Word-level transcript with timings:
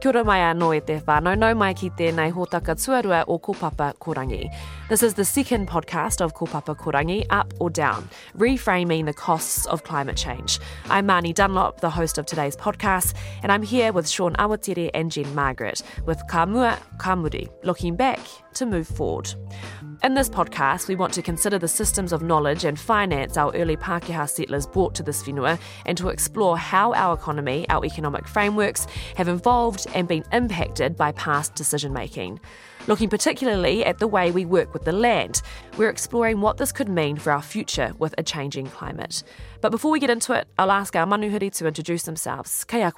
Kia 0.00 0.10
ora 0.12 0.22
mai 0.22 0.38
anō 0.38 0.76
e 0.76 0.80
te 0.80 0.96
whānau, 1.06 1.34
nau 1.34 1.56
mai 1.58 1.72
ki 1.74 1.88
tēnei 1.98 2.30
hōtaka 2.30 2.76
tuarua 2.78 3.24
o 3.26 3.36
Kopapa 3.36 3.92
Korangi. 3.98 4.46
This 4.88 5.02
is 5.02 5.14
the 5.14 5.24
second 5.24 5.66
podcast 5.66 6.20
of 6.20 6.34
Kopapa 6.34 6.76
Korangi, 6.76 7.26
Up 7.30 7.52
or 7.58 7.68
Down, 7.68 8.08
reframing 8.36 9.06
the 9.06 9.12
costs 9.12 9.66
of 9.66 9.82
climate 9.82 10.16
change. 10.16 10.60
I'm 10.88 11.08
Marnie 11.08 11.34
Dunlop, 11.34 11.80
the 11.80 11.90
host 11.90 12.16
of 12.16 12.26
today's 12.26 12.54
podcast, 12.54 13.14
and 13.42 13.50
I'm 13.50 13.64
here 13.64 13.92
with 13.92 14.08
Shaun 14.08 14.34
Awatere 14.34 14.88
and 14.94 15.10
Jen 15.10 15.34
Margaret 15.34 15.82
with 16.06 16.22
Kamua 16.28 16.78
Kamuri, 16.98 17.48
looking 17.64 17.96
back 17.96 18.20
to 18.54 18.66
move 18.66 18.86
forward. 18.86 19.34
In 20.04 20.14
this 20.14 20.30
podcast, 20.30 20.86
we 20.86 20.94
want 20.94 21.12
to 21.14 21.22
consider 21.22 21.58
the 21.58 21.66
systems 21.66 22.12
of 22.12 22.22
knowledge 22.22 22.64
and 22.64 22.78
finance 22.78 23.36
our 23.36 23.52
early 23.56 23.76
Pākehā 23.76 24.30
settlers 24.30 24.64
brought 24.64 24.94
to 24.94 25.02
this 25.02 25.24
whenua 25.24 25.58
and 25.86 25.98
to 25.98 26.08
explore 26.08 26.56
how 26.56 26.94
our 26.94 27.14
economy, 27.14 27.66
our 27.68 27.84
economic 27.84 28.28
frameworks, 28.28 28.86
have 29.16 29.26
evolved 29.26 29.88
and 29.96 30.06
been 30.06 30.22
impacted 30.32 30.96
by 30.96 31.10
past 31.12 31.56
decision 31.56 31.92
making. 31.92 32.38
Looking 32.86 33.08
particularly 33.08 33.84
at 33.84 33.98
the 33.98 34.06
way 34.06 34.30
we 34.30 34.46
work 34.46 34.72
with 34.72 34.84
the 34.84 34.92
land, 34.92 35.42
we're 35.76 35.90
exploring 35.90 36.40
what 36.40 36.58
this 36.58 36.70
could 36.70 36.88
mean 36.88 37.16
for 37.16 37.32
our 37.32 37.42
future 37.42 37.92
with 37.98 38.14
a 38.18 38.22
changing 38.22 38.68
climate. 38.68 39.24
But 39.60 39.70
before 39.70 39.90
we 39.90 39.98
get 39.98 40.10
into 40.10 40.32
it, 40.32 40.46
I'll 40.58 40.70
ask 40.70 40.94
our 40.94 41.06
manuhiri 41.06 41.50
to 41.56 41.66
introduce 41.66 42.04
themselves. 42.04 42.62
Kei 42.62 42.82
a. 42.82 42.92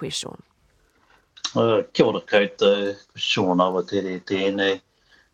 Uh, 1.56 1.82
kia 1.95 2.06
ora 2.06 2.20
koutou, 2.20 2.95
Shaun 3.16 3.59
Awatere 3.59 4.20
tēnei. 4.20 4.82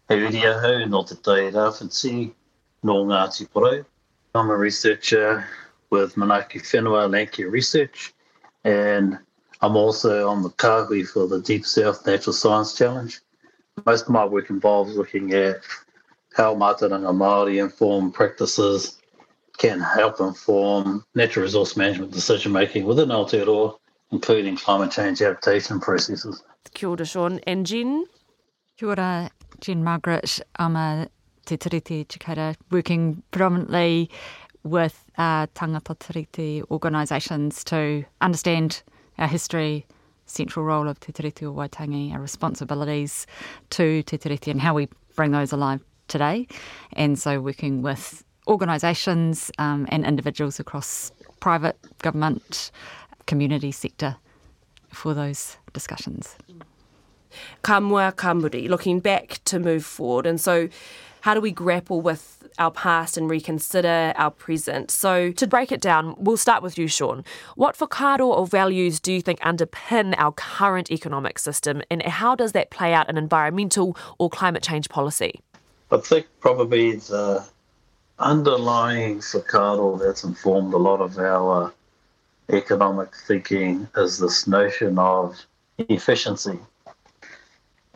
He 0.09 0.15
uri 0.15 0.43
ahau 0.47 0.89
no 0.89 1.03
te 1.03 1.17
tai 1.17 1.51
rāwhiti 1.51 2.33
no 2.85 3.05
Ngāti 3.07 3.49
Porou. 3.49 3.85
I'm 4.37 4.51
a 4.51 4.57
researcher 4.57 5.45
with 5.91 6.15
Manaaki 6.15 6.61
Whenua 6.63 7.09
Landcare 7.11 7.51
Research 7.51 8.15
and 8.63 9.19
I'm 9.63 9.77
also 9.77 10.29
on 10.29 10.45
the 10.45 10.51
kāhui 10.51 11.05
for 11.09 11.27
the 11.27 11.41
Deep 11.41 11.67
South 11.67 12.07
National 12.07 12.35
Science 12.35 12.75
Challenge. 12.75 13.21
Most 13.85 14.03
of 14.03 14.11
my 14.11 14.25
work 14.25 14.49
involves 14.49 14.97
looking 14.97 15.33
at 15.33 15.57
how 16.35 16.55
mātauranga 16.55 17.13
Māori 17.13 17.61
informed 17.61 18.15
practices 18.15 18.99
can 19.59 19.81
help 19.81 20.21
inform 20.21 21.05
natural 21.17 21.45
resource 21.45 21.77
management 21.77 22.13
decision 22.13 22.53
making 22.53 22.85
within 22.85 23.09
Aotearoa, 23.09 23.77
including 24.13 24.57
climate 24.57 24.93
change 24.93 25.21
adaptation 25.21 25.81
processes. 25.81 26.45
Kia 26.75 26.91
ora, 26.91 27.05
Shaun. 27.05 27.41
And 27.47 27.67
Jen? 27.67 28.07
Kia 28.77 28.91
ora, 28.91 29.31
Jen 29.61 29.83
Margaret. 29.83 30.41
I'm 30.57 30.77
a 30.77 31.09
Te 31.45 31.57
Tiriti 31.57 32.01
educator 32.01 32.55
working 32.71 33.23
predominantly 33.31 34.11
with 34.65 35.05
uh, 35.17 35.47
tangata 35.49 35.97
tiriti 35.97 36.63
organisations 36.71 37.63
to 37.65 38.05
understand 38.21 38.83
our 39.19 39.29
history, 39.29 39.87
central 40.27 40.65
role 40.65 40.89
of 40.89 40.99
Te 41.01 41.13
Tiriti 41.13 41.45
o 41.45 41.53
Waitangi, 41.53 42.13
our 42.13 42.21
responsibilities 42.21 43.27
to 43.71 44.03
Te 44.03 44.19
Tiriti 44.19 44.51
and 44.51 44.61
how 44.61 44.75
we 44.75 44.89
bring 45.15 45.31
those 45.31 45.53
alive 45.53 45.81
today. 46.09 46.47
And 46.95 47.19
so 47.19 47.41
working 47.41 47.83
with 47.83 48.25
organisations 48.49 49.51
um, 49.59 49.87
and 49.89 50.05
individuals 50.05 50.61
across 50.61 51.13
private, 51.41 51.77
government, 52.03 52.71
community 53.27 53.73
sector 53.73 54.17
for 54.89 55.15
those 55.15 55.57
discussions. 55.73 56.37
Ka 57.63 57.81
mua 57.81 58.13
ka 58.13 58.35
muri, 58.35 58.69
looking 58.69 59.01
back 59.01 59.41
to 59.45 59.59
move 59.59 59.85
forward. 59.85 60.27
And 60.27 60.41
so, 60.41 60.69
how 61.23 61.35
do 61.35 61.41
we 61.41 61.51
grapple 61.51 62.01
with 62.01 62.47
our 62.59 62.71
past 62.71 63.17
and 63.17 63.29
reconsider 63.29 64.13
our 64.17 64.31
present? 64.31 64.91
So, 64.91 65.33
to 65.33 65.47
break 65.47 65.73
it 65.73 65.81
down, 65.81 66.15
we'll 66.19 66.37
start 66.37 66.63
with 66.63 66.79
you, 66.79 66.87
Shaun. 66.87 67.25
What 67.57 67.77
whakaaro 67.79 68.27
or 68.27 68.47
values 68.47 69.01
do 69.01 69.13
you 69.13 69.21
think 69.21 69.41
underpin 69.41 70.15
our 70.19 70.33
current 70.33 70.91
economic 70.91 71.39
system, 71.39 71.83
and 71.91 72.03
how 72.03 72.35
does 72.35 72.53
that 72.53 72.71
play 72.71 72.95
out 72.95 73.09
in 73.09 73.19
environmental 73.19 73.97
or 74.19 74.31
climate 74.31 74.63
change 74.63 74.89
policy? 74.89 75.41
I 75.91 75.99
think 75.99 76.27
probably 76.41 76.97
the 76.97 77.45
underlying 78.19 79.19
whakaaro 79.19 79.99
that's 79.99 80.25
informed 80.25 80.73
a 80.75 80.79
lot 80.79 81.01
of 81.01 81.19
our 81.19 81.65
uh, 81.65 81.71
economic 82.51 83.15
thinking 83.27 83.89
is 83.97 84.19
this 84.19 84.47
notion 84.47 84.99
of 84.99 85.45
efficiency. 85.79 86.59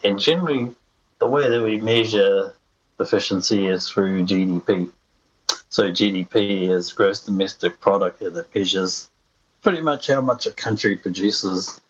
And 0.03 0.19
generally, 0.19 0.75
the 1.19 1.27
way 1.27 1.49
that 1.49 1.63
we 1.63 1.81
measure 1.81 2.55
efficiency 2.99 3.67
is 3.67 3.89
through 3.89 4.25
GDP. 4.25 4.91
So 5.69 5.91
GDP 5.91 6.71
is 6.71 6.93
gross 6.93 7.21
domestic 7.21 7.81
product 7.81 8.23
it 8.23 8.35
measures 8.55 9.09
pretty 9.63 9.81
much 9.81 10.09
how 10.09 10.21
much 10.21 10.47
a 10.47 10.53
country 10.53 10.97
produces 10.97 11.81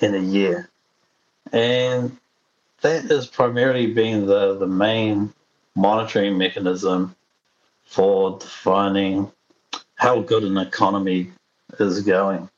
in 0.00 0.14
a 0.14 0.18
year. 0.18 0.68
And 1.52 2.16
that 2.82 3.04
has 3.04 3.26
primarily 3.26 3.92
been 3.92 4.26
the, 4.26 4.56
the 4.58 4.66
main 4.66 5.32
monitoring 5.74 6.36
mechanism 6.36 7.14
for 7.84 8.38
defining 8.38 9.30
how 9.94 10.20
good 10.20 10.42
an 10.42 10.58
economy 10.58 11.30
is 11.78 12.00
going. 12.00 12.48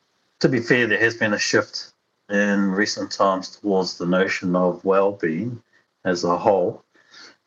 To 0.40 0.48
be 0.48 0.60
fair, 0.60 0.86
there 0.86 0.98
has 0.98 1.14
been 1.14 1.34
a 1.34 1.38
shift 1.38 1.93
in 2.30 2.70
recent 2.70 3.10
times 3.10 3.56
towards 3.56 3.98
the 3.98 4.06
notion 4.06 4.56
of 4.56 4.84
well-being 4.84 5.62
as 6.04 6.24
a 6.24 6.36
whole 6.36 6.84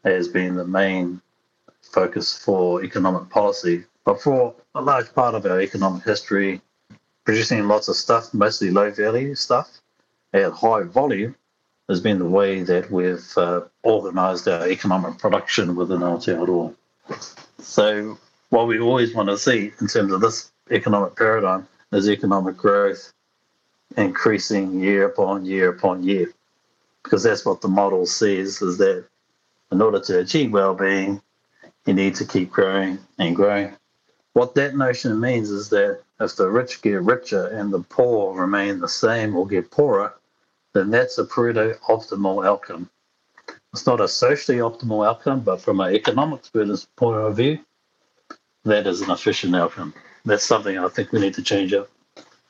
has 0.04 0.28
been 0.28 0.56
the 0.56 0.66
main 0.66 1.22
focus 1.82 2.38
for 2.38 2.84
economic 2.84 3.30
policy. 3.30 3.86
But 4.06 4.22
for 4.22 4.56
a 4.76 4.82
large 4.82 5.14
part 5.14 5.36
of 5.36 5.46
our 5.46 5.62
economic 5.62 6.04
history, 6.04 6.62
producing 7.26 7.68
lots 7.68 7.88
of 7.88 7.96
stuff, 7.96 8.34
mostly 8.34 8.72
low 8.72 8.92
value 8.92 9.36
stuff, 9.36 9.70
at 10.34 10.52
high 10.52 10.84
volume, 10.84 11.36
has 11.90 12.00
been 12.02 12.20
the 12.20 12.26
way 12.26 12.64
that 12.64 12.92
we've 12.92 13.38
uh, 13.38 13.62
organised 13.84 14.48
our 14.48 14.68
economic 14.68 15.18
production 15.18 15.76
within 15.76 16.00
Aotearoa. 16.00 16.76
So, 17.60 18.18
what 18.50 18.68
we 18.68 18.80
always 18.80 19.14
want 19.14 19.30
to 19.30 19.38
see 19.38 19.72
in 19.82 19.88
terms 19.88 20.12
of 20.12 20.22
this 20.22 20.52
economic 20.72 21.16
paradigm 21.16 21.68
is 21.92 22.10
economic 22.10 22.58
growth 22.58 23.14
increasing 23.96 24.80
year 24.80 25.06
upon 25.06 25.46
year 25.46 25.70
upon 25.70 26.04
year, 26.04 26.32
because 27.04 27.24
that's 27.24 27.46
what 27.46 27.62
the 27.62 27.68
model 27.68 28.06
says 28.06 28.62
is 28.62 28.78
that 28.78 29.06
in 29.72 29.82
order 29.82 30.00
to 30.00 30.20
achieve 30.20 30.52
well-being, 30.52 31.22
you 31.86 31.94
need 31.94 32.16
to 32.16 32.26
keep 32.26 32.52
growing 32.52 33.00
and 33.18 33.36
growing. 33.36 33.76
What 34.34 34.56
that 34.56 34.76
notion 34.76 35.20
means 35.20 35.50
is 35.50 35.70
that 35.70 36.02
if 36.20 36.36
the 36.36 36.50
rich 36.50 36.82
get 36.82 37.02
richer 37.02 37.48
and 37.48 37.72
the 37.72 37.80
poor 37.80 38.36
remain 38.36 38.80
the 38.80 38.90
same 38.90 39.36
or 39.36 39.48
get 39.48 39.72
poorer, 39.72 40.14
then 40.74 40.90
that's 40.92 41.18
a 41.18 41.26
pretty 41.26 41.74
optimal 41.88 42.46
outcome. 42.46 42.90
It's 43.74 43.86
not 43.86 44.02
a 44.02 44.08
socially 44.08 44.58
optimal 44.60 45.08
outcome, 45.08 45.42
but 45.42 45.62
from 45.62 45.80
an 45.80 45.94
economics 45.94 46.50
point 46.50 47.18
of 47.18 47.36
view, 47.38 47.60
that 48.64 48.88
is 48.88 49.02
an 49.02 49.12
efficient 49.12 49.56
outcome. 49.56 49.94
That's 50.26 50.44
something 50.46 50.78
I 50.78 50.88
think 50.90 51.12
we 51.12 51.20
need 51.20 51.36
to 51.36 51.44
change 51.44 51.74
up. 51.74 51.90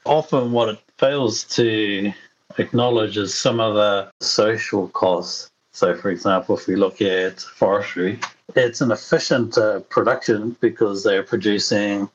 Often, 0.06 0.52
what 0.52 0.70
it 0.70 0.80
fails 0.98 1.44
to 1.44 2.12
acknowledge 2.58 3.18
is 3.18 3.34
some 3.34 3.60
of 3.60 3.76
the 3.76 4.12
social 4.22 4.88
costs 4.90 5.52
so, 5.78 5.94
for 5.94 6.10
example, 6.10 6.58
if 6.58 6.66
we 6.66 6.76
look 6.76 7.04
at 7.04 7.40
forestry, 7.40 8.20
it's 8.56 8.82
an 8.82 8.90
efficient 8.90 9.60
uh, 9.60 9.82
production 9.82 10.58
because 10.60 11.04
they're 11.04 11.22
producing 11.22 12.10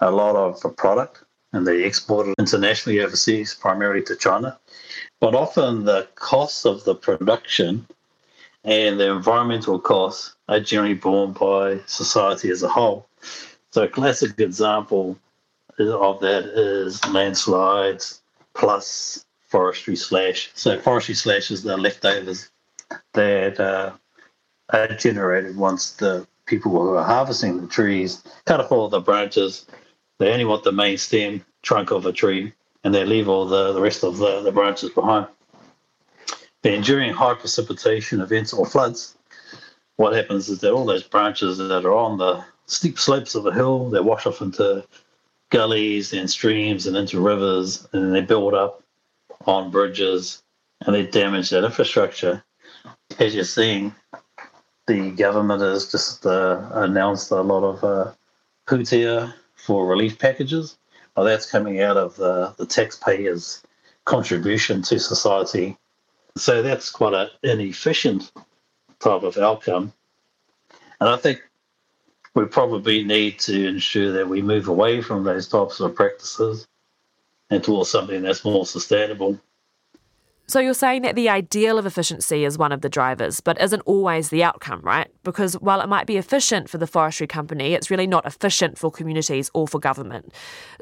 a 0.00 0.10
lot 0.10 0.34
of 0.34 0.60
a 0.64 0.70
product 0.70 1.22
and 1.52 1.64
they 1.64 1.84
export 1.84 2.26
it 2.26 2.34
internationally 2.36 3.00
overseas, 3.00 3.54
primarily 3.54 4.02
to 4.06 4.16
China. 4.16 4.58
But 5.20 5.36
often 5.36 5.84
the 5.84 6.08
costs 6.16 6.66
of 6.66 6.82
the 6.82 6.96
production 6.96 7.86
and 8.64 8.98
the 8.98 9.12
environmental 9.12 9.78
costs 9.78 10.34
are 10.48 10.58
generally 10.58 10.94
borne 10.94 11.30
by 11.30 11.78
society 11.86 12.50
as 12.50 12.64
a 12.64 12.68
whole. 12.68 13.06
So, 13.70 13.84
a 13.84 13.88
classic 13.88 14.40
example 14.40 15.16
of 15.78 16.20
that 16.20 16.44
is 16.44 17.04
landslides 17.06 18.22
plus 18.54 19.24
forestry 19.48 19.96
slash. 19.96 20.50
So, 20.54 20.78
forestry 20.80 21.14
slash 21.14 21.50
is 21.50 21.62
the 21.62 21.76
leftovers 21.76 22.50
that 23.14 23.60
uh, 23.60 23.92
are 24.70 24.88
generated 24.88 25.56
once 25.56 25.92
the 25.92 26.26
people 26.46 26.70
who 26.72 26.94
are 26.94 27.04
harvesting 27.04 27.60
the 27.60 27.66
trees 27.66 28.22
cut 28.44 28.60
off 28.60 28.72
all 28.72 28.88
the 28.88 29.00
branches. 29.00 29.66
They 30.18 30.32
only 30.32 30.44
want 30.44 30.64
the 30.64 30.72
main 30.72 30.96
stem 30.96 31.44
trunk 31.62 31.90
of 31.90 32.06
a 32.06 32.12
tree 32.12 32.52
and 32.84 32.94
they 32.94 33.04
leave 33.04 33.28
all 33.28 33.46
the, 33.46 33.72
the 33.72 33.80
rest 33.80 34.04
of 34.04 34.18
the, 34.18 34.42
the 34.42 34.52
branches 34.52 34.90
behind. 34.90 35.26
Then 36.62 36.82
during 36.82 37.12
high 37.12 37.34
precipitation 37.34 38.20
events 38.20 38.52
or 38.52 38.64
floods, 38.64 39.16
what 39.96 40.14
happens 40.14 40.48
is 40.48 40.60
that 40.60 40.72
all 40.72 40.84
those 40.84 41.02
branches 41.02 41.58
that 41.58 41.84
are 41.84 41.94
on 41.94 42.18
the 42.18 42.44
steep 42.66 42.98
slopes 42.98 43.34
of 43.34 43.46
a 43.46 43.52
hill, 43.52 43.90
they 43.90 44.00
wash 44.00 44.26
off 44.26 44.40
into 44.40 44.84
gullies 45.50 46.12
and 46.12 46.30
streams 46.30 46.86
and 46.86 46.96
into 46.96 47.20
rivers, 47.20 47.86
and 47.92 48.14
they 48.14 48.20
build 48.20 48.54
up 48.54 48.82
on 49.46 49.70
bridges 49.70 50.42
and 50.84 50.94
they 50.94 51.06
damage 51.06 51.50
that 51.50 51.64
infrastructure 51.64 52.42
as 53.18 53.34
you're 53.34 53.44
seeing, 53.44 53.94
the 54.86 55.10
government 55.12 55.62
has 55.62 55.90
just 55.90 56.26
uh, 56.26 56.68
announced 56.72 57.30
a 57.30 57.40
lot 57.40 57.64
of 57.64 57.84
uh, 57.84 58.12
pūtea 58.66 59.32
for 59.54 59.86
relief 59.86 60.18
packages. 60.18 60.76
Well, 61.16 61.26
that's 61.26 61.50
coming 61.50 61.80
out 61.80 61.96
of 61.96 62.16
the, 62.16 62.54
the 62.58 62.66
taxpayers' 62.66 63.62
contribution 64.04 64.82
to 64.82 64.98
society 64.98 65.76
So 66.36 66.62
that's 66.62 66.90
quite 66.90 67.14
an 67.14 67.28
inefficient 67.42 68.30
type 69.00 69.22
of 69.22 69.38
outcome. 69.38 69.92
And 71.00 71.08
I 71.08 71.16
think 71.16 71.42
we 72.36 72.44
probably 72.44 73.02
need 73.02 73.38
to 73.38 73.66
ensure 73.66 74.12
that 74.12 74.28
we 74.28 74.42
move 74.42 74.68
away 74.68 75.00
from 75.00 75.24
those 75.24 75.48
types 75.48 75.80
of 75.80 75.94
practices 75.94 76.68
and 77.48 77.64
towards 77.64 77.88
something 77.88 78.22
that's 78.22 78.44
more 78.44 78.66
sustainable. 78.66 79.40
So 80.46 80.60
you're 80.60 80.74
saying 80.74 81.02
that 81.02 81.16
the 81.16 81.30
ideal 81.30 81.78
of 81.78 81.86
efficiency 81.86 82.44
is 82.44 82.58
one 82.58 82.72
of 82.72 82.82
the 82.82 82.90
drivers, 82.90 83.40
but 83.40 83.60
isn't 83.60 83.80
always 83.80 84.28
the 84.28 84.44
outcome, 84.44 84.80
right? 84.82 85.08
Because 85.24 85.54
while 85.54 85.80
it 85.80 85.88
might 85.88 86.06
be 86.06 86.18
efficient 86.18 86.68
for 86.68 86.76
the 86.76 86.86
forestry 86.86 87.26
company, 87.26 87.72
it's 87.72 87.90
really 87.90 88.06
not 88.06 88.26
efficient 88.26 88.78
for 88.78 88.90
communities 88.90 89.50
or 89.54 89.66
for 89.66 89.80
government. 89.80 90.32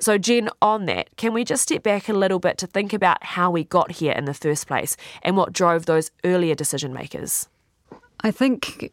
So, 0.01 0.19
Jen, 0.19 0.51
on 0.61 0.87
that, 0.87 1.17
can 1.17 1.33
we 1.33 1.45
just 1.45 1.63
step 1.63 1.85
back 1.85 2.09
a 2.09 2.13
little 2.13 2.41
bit 2.41 2.59
to 2.59 2.67
think 2.67 2.93
about 2.93 3.23
how 3.23 3.51
we 3.51 3.63
got 3.63 3.93
here 3.93 4.13
in 4.13 4.25
the 4.25 4.35
first 4.35 4.67
place 4.67 4.97
and 5.23 5.37
what 5.37 5.53
drove 5.53 5.87
those 5.87 6.11
earlier 6.25 6.57
decision 6.57 6.93
makers? 6.93 7.49
I 8.21 8.33
think, 8.33 8.93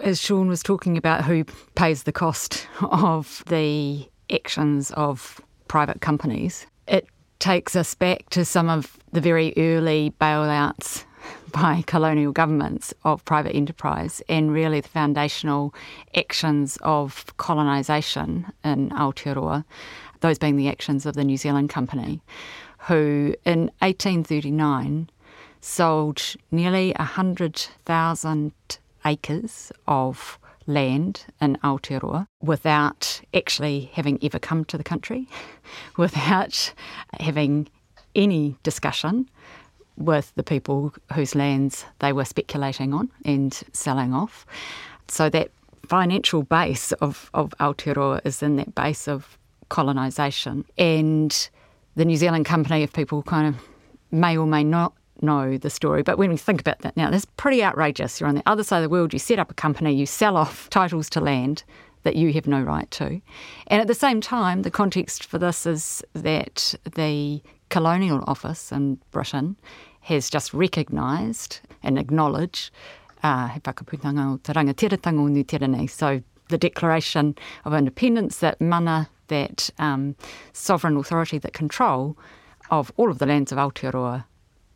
as 0.00 0.20
Shaun 0.20 0.48
was 0.48 0.62
talking 0.62 0.96
about, 0.96 1.24
who 1.24 1.44
pays 1.74 2.04
the 2.04 2.12
cost 2.12 2.66
of 2.80 3.42
the 3.48 4.08
actions 4.30 4.90
of 4.92 5.40
private 5.66 6.00
companies, 6.00 6.66
it 6.86 7.06
takes 7.38 7.76
us 7.76 7.94
back 7.94 8.28
to 8.30 8.44
some 8.44 8.68
of 8.68 8.98
the 9.12 9.20
very 9.20 9.52
early 9.56 10.12
bailouts 10.20 11.04
by 11.52 11.82
colonial 11.86 12.32
governments 12.32 12.94
of 13.04 13.24
private 13.24 13.54
enterprise 13.54 14.22
and 14.28 14.52
really 14.52 14.80
the 14.80 14.88
foundational 14.88 15.74
actions 16.14 16.78
of 16.82 17.24
colonisation 17.36 18.46
in 18.64 18.90
Aotearoa, 18.90 19.64
those 20.20 20.38
being 20.38 20.56
the 20.56 20.68
actions 20.68 21.06
of 21.06 21.14
the 21.14 21.24
New 21.24 21.36
Zealand 21.36 21.70
Company, 21.70 22.22
who 22.86 23.34
in 23.44 23.70
1839 23.80 25.10
sold 25.60 26.22
nearly 26.50 26.94
100,000 26.98 28.52
acres 29.08 29.72
of 29.86 30.38
land 30.66 31.24
in 31.40 31.56
Aotearoa 31.64 32.26
without 32.42 33.20
actually 33.32 33.90
having 33.94 34.18
ever 34.22 34.38
come 34.38 34.64
to 34.66 34.76
the 34.76 34.84
country, 34.84 35.26
without 35.96 36.72
having 37.18 37.68
any 38.14 38.56
discussion 38.62 39.28
with 39.96 40.32
the 40.36 40.42
people 40.42 40.94
whose 41.14 41.34
lands 41.34 41.84
they 41.98 42.12
were 42.12 42.24
speculating 42.24 42.92
on 42.92 43.10
and 43.24 43.62
selling 43.72 44.12
off. 44.12 44.46
So 45.08 45.28
that 45.30 45.50
financial 45.88 46.42
base 46.42 46.92
of, 46.92 47.30
of 47.34 47.54
Aotearoa 47.58 48.20
is 48.24 48.42
in 48.42 48.56
that 48.56 48.74
base 48.74 49.08
of 49.08 49.38
colonisation. 49.70 50.64
And 50.76 51.48
the 51.96 52.04
New 52.04 52.16
Zealand 52.16 52.44
Company, 52.44 52.82
if 52.82 52.92
people 52.92 53.22
kind 53.22 53.48
of 53.48 53.60
may 54.12 54.36
or 54.36 54.46
may 54.46 54.64
not 54.64 54.92
know 55.22 55.58
the 55.58 55.70
story. 55.70 56.02
But 56.02 56.18
when 56.18 56.30
we 56.30 56.36
think 56.36 56.60
about 56.60 56.80
that 56.80 56.96
now, 56.96 57.10
that's 57.10 57.24
pretty 57.24 57.62
outrageous. 57.62 58.20
You're 58.20 58.28
on 58.28 58.34
the 58.34 58.48
other 58.48 58.64
side 58.64 58.78
of 58.78 58.82
the 58.84 58.88
world, 58.88 59.12
you 59.12 59.18
set 59.18 59.38
up 59.38 59.50
a 59.50 59.54
company, 59.54 59.94
you 59.94 60.06
sell 60.06 60.36
off 60.36 60.70
titles 60.78 61.10
to 61.10 61.20
land 61.20 61.64
that 62.04 62.16
you 62.16 62.32
have 62.32 62.46
no 62.46 62.62
right 62.62 62.90
to. 62.92 63.20
And 63.66 63.80
at 63.80 63.86
the 63.86 63.94
same 63.94 64.20
time, 64.20 64.62
the 64.62 64.70
context 64.70 65.24
for 65.24 65.38
this 65.38 65.66
is 65.66 66.02
that 66.14 66.74
the 66.94 67.42
Colonial 67.68 68.24
Office 68.26 68.72
in 68.72 68.98
Britain 69.10 69.56
has 70.00 70.30
just 70.30 70.54
recognised 70.54 71.60
and 71.82 71.98
acknowledged 71.98 72.70
uh. 73.22 73.58
So 73.58 73.72
the 76.48 76.58
Declaration 76.58 77.36
of 77.64 77.74
Independence, 77.74 78.38
that 78.38 78.60
mana, 78.60 79.10
that 79.26 79.70
um, 79.78 80.14
sovereign 80.52 80.96
authority, 80.96 81.38
that 81.38 81.52
control 81.52 82.16
of 82.70 82.92
all 82.96 83.10
of 83.10 83.18
the 83.18 83.26
lands 83.26 83.52
of 83.52 83.58
Aotearoa 83.58 84.24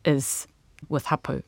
is 0.05 0.47
with 0.89 1.05
Hapu. 1.05 1.41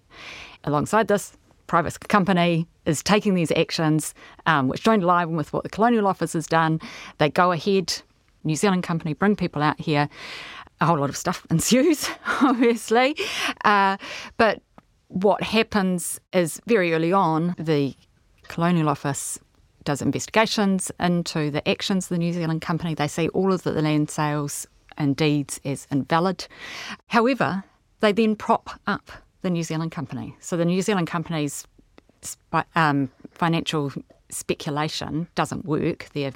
Alongside 0.63 1.07
this, 1.07 1.37
private 1.67 1.99
company 2.07 2.67
is 2.85 3.01
taking 3.03 3.33
these 3.33 3.51
actions, 3.51 4.13
um, 4.45 4.67
which 4.67 4.83
don't 4.83 5.03
align 5.03 5.35
with 5.35 5.51
what 5.53 5.63
the 5.63 5.69
Colonial 5.69 6.07
Office 6.07 6.33
has 6.33 6.47
done. 6.47 6.79
They 7.17 7.29
go 7.29 7.51
ahead, 7.51 8.01
New 8.43 8.55
Zealand 8.55 8.83
company, 8.83 9.13
bring 9.13 9.35
people 9.35 9.61
out 9.61 9.79
here. 9.79 10.09
A 10.81 10.85
whole 10.85 10.99
lot 10.99 11.09
of 11.09 11.17
stuff 11.17 11.45
ensues, 11.49 12.09
obviously. 12.41 13.15
Uh, 13.63 13.97
but 14.37 14.61
what 15.07 15.41
happens 15.41 16.19
is 16.33 16.61
very 16.67 16.93
early 16.93 17.13
on, 17.13 17.55
the 17.57 17.95
Colonial 18.47 18.89
Office 18.89 19.39
does 19.83 20.01
investigations 20.01 20.91
into 20.99 21.51
the 21.51 21.67
actions 21.67 22.05
of 22.05 22.09
the 22.09 22.17
New 22.17 22.33
Zealand 22.33 22.61
company. 22.61 22.93
They 22.93 23.07
see 23.07 23.29
all 23.29 23.53
of 23.53 23.63
the 23.63 23.71
land 23.71 24.09
sales 24.09 24.67
and 24.97 25.15
deeds 25.15 25.59
as 25.63 25.87
invalid. 25.91 26.47
However, 27.07 27.63
they 28.05 28.11
then 28.11 28.35
prop 28.35 28.69
up 28.85 29.11
the 29.41 29.49
New 29.49 29.63
Zealand 29.63 29.91
company. 29.91 30.35
So 30.39 30.55
the 30.55 30.65
New 30.65 30.83
Zealand 30.83 31.07
company's 31.07 31.65
um, 32.75 33.09
financial 33.31 33.91
speculation 34.29 35.27
doesn't 35.33 35.65
work. 35.65 36.09
Their 36.13 36.31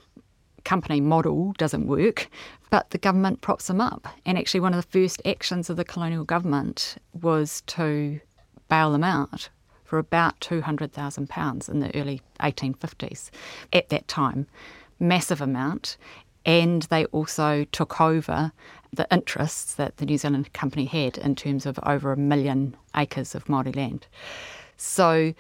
company 0.66 1.00
model 1.00 1.54
doesn't 1.60 1.86
work, 1.86 2.28
but 2.72 2.90
the 2.90 2.98
government 2.98 3.42
props 3.42 3.68
them 3.68 3.82
up. 3.82 4.08
And 4.26 4.36
actually, 4.36 4.62
one 4.62 4.74
of 4.74 4.84
the 4.84 4.92
first 5.00 5.22
actions 5.26 5.70
of 5.70 5.78
the 5.78 5.86
colonial 5.86 6.24
government 6.24 6.98
was 7.22 7.62
to 7.68 8.20
bail 8.68 8.92
them 8.92 9.04
out 9.04 9.50
for 9.84 10.00
about 10.00 10.40
£200,000 10.40 11.70
in 11.70 11.80
the 11.80 11.96
early 11.96 12.22
1850s 12.40 13.30
at 13.74 13.90
that 13.90 14.08
time. 14.08 14.48
Massive 15.00 15.40
amount. 15.40 15.98
And 16.46 16.84
they 16.84 17.06
also 17.06 17.66
took 17.66 18.02
over 18.02 18.52
the 18.94 19.08
interests 19.12 19.76
that 19.76 19.98
the 19.98 20.06
New 20.06 20.18
Zealand 20.18 20.52
company 20.54 20.86
had 20.86 21.18
in 21.18 21.36
terms 21.36 21.66
of 21.66 21.80
over 21.84 22.12
a 22.12 22.18
million 22.18 22.76
acres 22.96 23.36
of 23.36 23.46
Māori 23.46 23.76
land. 23.76 24.08
So, 24.78 25.34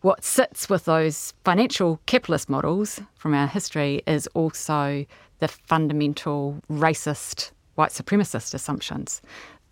what 0.00 0.22
sits 0.22 0.68
with 0.68 0.84
those 0.84 1.32
financial 1.44 1.98
capitalist 2.04 2.50
models 2.50 3.00
from 3.16 3.32
our 3.32 3.46
history 3.46 4.02
is 4.06 4.26
also 4.28 5.06
the 5.38 5.48
fundamental 5.48 6.60
racist, 6.70 7.52
white 7.74 7.90
supremacist 7.90 8.52
assumptions 8.52 9.22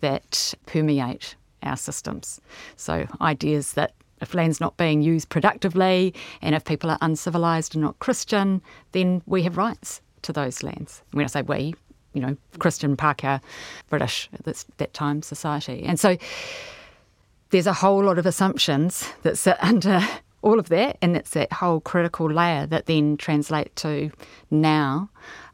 that 0.01 0.55
permeate 0.67 1.37
our 1.63 1.77
systems. 1.77 2.41
So, 2.77 3.07
ideas 3.21 3.75
that 3.75 3.93
if 4.21 4.35
land's 4.35 4.61
not 4.61 4.77
being 4.77 5.03
used 5.03 5.29
productively 5.29 6.15
and 6.41 6.55
if 6.55 6.65
people 6.65 6.91
are 6.91 6.99
uncivilized 7.01 7.75
and 7.75 7.83
not 7.83 7.99
Christian, 7.99 8.63
then 8.93 9.23
we 9.27 9.43
have 9.43 9.57
rights 9.57 10.01
to 10.23 10.33
those 10.33 10.63
lands. 10.63 11.03
When 11.11 11.25
I 11.25 11.29
say 11.29 11.43
we, 11.43 11.75
you 12.15 12.21
know, 12.21 12.37
Christian 12.59 12.97
Pākehā, 12.97 13.41
British 13.89 14.29
at 14.33 14.45
this, 14.45 14.65
that 14.77 14.93
time 14.95 15.23
society. 15.23 15.85
And 15.85 15.99
so 15.99 16.17
there's 17.51 17.67
a 17.67 17.73
whole 17.73 18.05
lot 18.05 18.19
of 18.19 18.27
assumptions 18.27 19.09
that 19.23 19.39
sit 19.39 19.57
under 19.63 20.01
all 20.43 20.59
of 20.59 20.69
that, 20.71 20.99
and 21.01 21.17
it's 21.17 21.31
that 21.31 21.53
whole 21.53 21.81
critical 21.81 22.31
layer 22.31 22.67
that 22.67 22.87
then 22.87 23.17
translate 23.17 23.75
to 23.77 24.11
now 24.51 25.09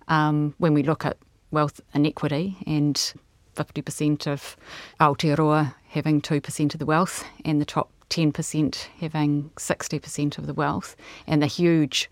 um, 0.08 0.54
when 0.58 0.72
we 0.72 0.82
look 0.82 1.04
at 1.04 1.18
wealth 1.50 1.80
inequity 1.94 2.56
and 2.66 3.12
50% 3.54 4.26
of 4.26 4.56
Aotearoa 5.00 5.74
having 5.88 6.20
2% 6.22 6.74
of 6.74 6.78
the 6.78 6.86
wealth 6.86 7.24
and 7.44 7.60
the 7.60 7.64
top 7.66 7.90
10% 8.10 8.86
having 9.00 9.50
60% 9.56 10.38
of 10.38 10.46
the 10.46 10.54
wealth 10.54 10.96
and 11.26 11.42
the 11.42 11.46
huge 11.46 12.10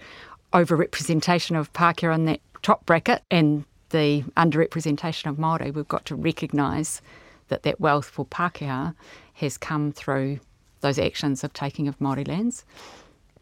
overrepresentation 0.53 1.59
of 1.59 1.73
Pākehā 1.73 2.15
in 2.15 2.25
that 2.27 2.41
top 2.63 2.85
bracket 2.87 3.23
and 3.31 3.65
the 3.97 4.23
underrepresentation 4.37 5.31
of 5.31 5.37
Māori, 5.37 5.73
we've 5.73 5.89
got 5.89 6.05
to 6.07 6.15
recognise 6.15 7.01
that 7.49 7.63
that 7.63 7.81
wealth 7.81 8.07
for 8.07 8.27
Pākehā 8.27 8.95
has 9.35 9.57
come 9.57 9.93
through 9.93 10.41
those 10.81 10.99
actions 10.99 11.43
of 11.43 11.53
taking 11.53 11.89
of 11.89 11.99
Māori 11.99 12.27
lands. 12.29 12.65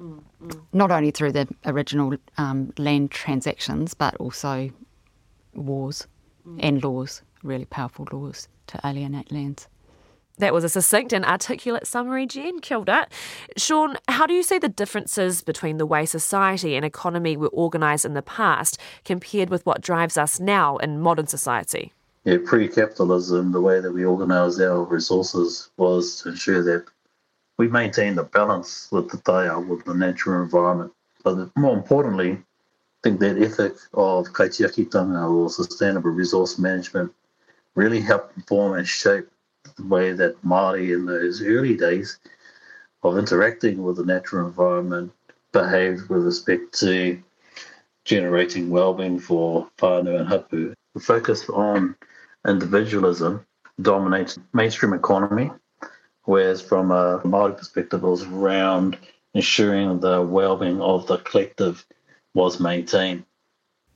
Mm-hmm. 0.00 0.50
Not 0.72 0.90
only 0.90 1.10
through 1.10 1.32
the 1.32 1.48
original 1.66 2.14
um, 2.38 2.72
land 2.78 3.10
transactions, 3.10 3.94
but 3.94 4.14
also 4.16 4.70
wars 5.54 6.06
mm. 6.46 6.58
and 6.60 6.82
laws, 6.82 7.22
really 7.42 7.64
powerful 7.64 8.06
laws 8.12 8.48
to 8.68 8.80
alienate 8.84 9.32
lands. 9.32 9.68
That 10.38 10.52
was 10.52 10.64
a 10.64 10.68
succinct 10.68 11.12
and 11.12 11.24
articulate 11.24 11.86
summary, 11.86 12.26
Jen. 12.26 12.58
Killed 12.58 12.88
it. 12.88 13.12
Shaun, 13.56 13.96
how 14.08 14.26
do 14.26 14.34
you 14.34 14.42
see 14.42 14.58
the 14.58 14.68
differences 14.68 15.42
between 15.42 15.76
the 15.76 15.86
way 15.86 16.06
society 16.06 16.74
and 16.74 16.84
economy 16.84 17.36
were 17.36 17.52
organised 17.52 18.04
in 18.04 18.14
the 18.14 18.22
past 18.22 18.80
compared 19.04 19.48
with 19.48 19.64
what 19.64 19.80
drives 19.80 20.18
us 20.18 20.40
now 20.40 20.76
in 20.78 21.00
modern 21.00 21.28
society? 21.28 21.92
Yeah, 22.24 22.38
pre 22.44 22.68
capitalism, 22.68 23.52
the 23.52 23.60
way 23.60 23.80
that 23.80 23.92
we 23.92 24.04
organised 24.04 24.60
our 24.60 24.82
resources 24.82 25.70
was 25.76 26.20
to 26.22 26.30
ensure 26.30 26.62
that 26.64 26.86
we 27.56 27.68
maintained 27.68 28.18
a 28.18 28.24
balance 28.24 28.88
with 28.90 29.10
the 29.10 29.18
taia, 29.18 29.64
with 29.64 29.84
the 29.84 29.94
natural 29.94 30.42
environment. 30.42 30.92
But 31.22 31.50
more 31.56 31.76
importantly, 31.76 32.32
I 32.32 32.38
think 33.04 33.20
that 33.20 33.40
ethic 33.40 33.74
of 33.92 34.32
kaitiakitanga 34.32 35.30
or 35.30 35.48
sustainable 35.48 36.10
resource 36.10 36.58
management 36.58 37.12
really 37.76 38.00
helped 38.00 38.48
form 38.48 38.74
and 38.74 38.88
shape 38.88 39.28
the 39.76 39.86
way 39.86 40.12
that 40.12 40.42
Māori 40.42 40.94
in 40.94 41.06
those 41.06 41.42
early 41.42 41.76
days 41.76 42.18
of 43.02 43.18
interacting 43.18 43.82
with 43.82 43.96
the 43.96 44.04
natural 44.04 44.46
environment 44.46 45.12
behaved 45.52 46.08
with 46.08 46.24
respect 46.24 46.78
to 46.80 47.22
generating 48.04 48.70
well-being 48.70 49.18
for 49.18 49.68
whānau 49.78 50.18
and 50.18 50.28
hapu. 50.28 50.74
The 50.94 51.00
focus 51.00 51.48
on 51.48 51.96
individualism 52.46 53.46
dominates 53.80 54.38
mainstream 54.52 54.92
economy 54.92 55.50
Whereas 56.24 56.62
from 56.62 56.90
a 56.90 57.20
Māori 57.20 57.56
perspective, 57.56 58.02
it 58.02 58.06
was 58.06 58.24
around 58.24 58.98
ensuring 59.34 60.00
the 60.00 60.22
well-being 60.22 60.80
of 60.80 61.06
the 61.06 61.18
collective 61.18 61.84
was 62.34 62.60
maintained. 62.60 63.24